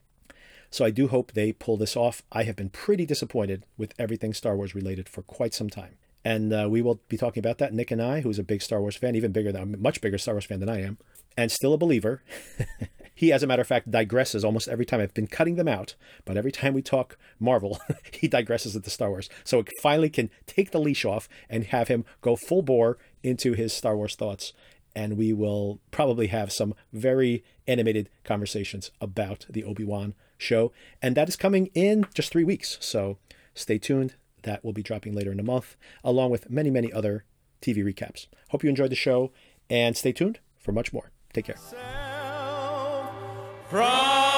So 0.69 0.83
I 0.83 0.89
do 0.89 1.07
hope 1.07 1.33
they 1.33 1.51
pull 1.51 1.77
this 1.77 1.95
off. 1.95 2.23
I 2.31 2.43
have 2.43 2.55
been 2.55 2.69
pretty 2.69 3.05
disappointed 3.05 3.63
with 3.77 3.93
everything 3.99 4.33
Star 4.33 4.55
Wars 4.55 4.73
related 4.73 5.07
for 5.07 5.21
quite 5.21 5.53
some 5.53 5.69
time. 5.69 5.97
And 6.25 6.53
uh, 6.53 6.67
we 6.69 6.81
will 6.81 6.99
be 7.09 7.17
talking 7.17 7.41
about 7.41 7.57
that. 7.59 7.73
Nick 7.73 7.91
and 7.91 8.01
I, 8.01 8.21
who's 8.21 8.39
a 8.39 8.43
big 8.43 8.61
Star 8.61 8.81
Wars 8.81 8.95
fan, 8.95 9.15
even 9.15 9.31
bigger 9.31 9.51
than, 9.51 9.79
much 9.81 10.01
bigger 10.01 10.17
Star 10.17 10.33
Wars 10.33 10.45
fan 10.45 10.59
than 10.59 10.69
I 10.69 10.81
am, 10.81 10.97
and 11.37 11.51
still 11.51 11.73
a 11.73 11.77
believer. 11.77 12.23
he, 13.15 13.31
as 13.31 13.43
a 13.43 13.47
matter 13.47 13.61
of 13.61 13.67
fact, 13.67 13.91
digresses 13.91 14.43
almost 14.43 14.67
every 14.67 14.85
time. 14.85 14.99
I've 14.99 15.13
been 15.13 15.27
cutting 15.27 15.55
them 15.55 15.67
out, 15.67 15.95
but 16.25 16.37
every 16.37 16.51
time 16.51 16.73
we 16.73 16.81
talk 16.81 17.17
Marvel, 17.39 17.79
he 18.11 18.27
digresses 18.27 18.75
into 18.75 18.89
Star 18.89 19.09
Wars. 19.09 19.29
So 19.43 19.59
it 19.59 19.69
finally 19.81 20.09
can 20.09 20.29
take 20.47 20.71
the 20.71 20.79
leash 20.79 21.05
off 21.05 21.29
and 21.49 21.65
have 21.65 21.87
him 21.87 22.05
go 22.21 22.35
full 22.35 22.61
bore 22.61 22.97
into 23.21 23.53
his 23.53 23.73
Star 23.73 23.95
Wars 23.95 24.15
thoughts. 24.15 24.53
And 24.95 25.17
we 25.17 25.33
will 25.33 25.79
probably 25.91 26.27
have 26.27 26.51
some 26.51 26.75
very 26.91 27.43
animated 27.67 28.09
conversations 28.23 28.91
about 29.01 29.45
the 29.49 29.63
Obi 29.63 29.83
Wan 29.83 30.13
show. 30.37 30.71
And 31.01 31.15
that 31.15 31.29
is 31.29 31.35
coming 31.35 31.67
in 31.73 32.05
just 32.13 32.31
three 32.31 32.43
weeks. 32.43 32.77
So 32.79 33.17
stay 33.53 33.77
tuned. 33.77 34.15
That 34.43 34.63
will 34.63 34.73
be 34.73 34.83
dropping 34.83 35.15
later 35.15 35.31
in 35.31 35.37
the 35.37 35.43
month, 35.43 35.77
along 36.03 36.29
with 36.29 36.49
many, 36.49 36.69
many 36.69 36.91
other 36.91 37.23
TV 37.61 37.77
recaps. 37.77 38.27
Hope 38.49 38.63
you 38.63 38.69
enjoyed 38.69 38.91
the 38.91 38.95
show 38.95 39.31
and 39.69 39.95
stay 39.95 40.11
tuned 40.11 40.39
for 40.59 40.73
much 40.73 40.91
more. 40.91 41.11
Take 41.33 41.45
care. 41.45 42.12
From 43.69 44.32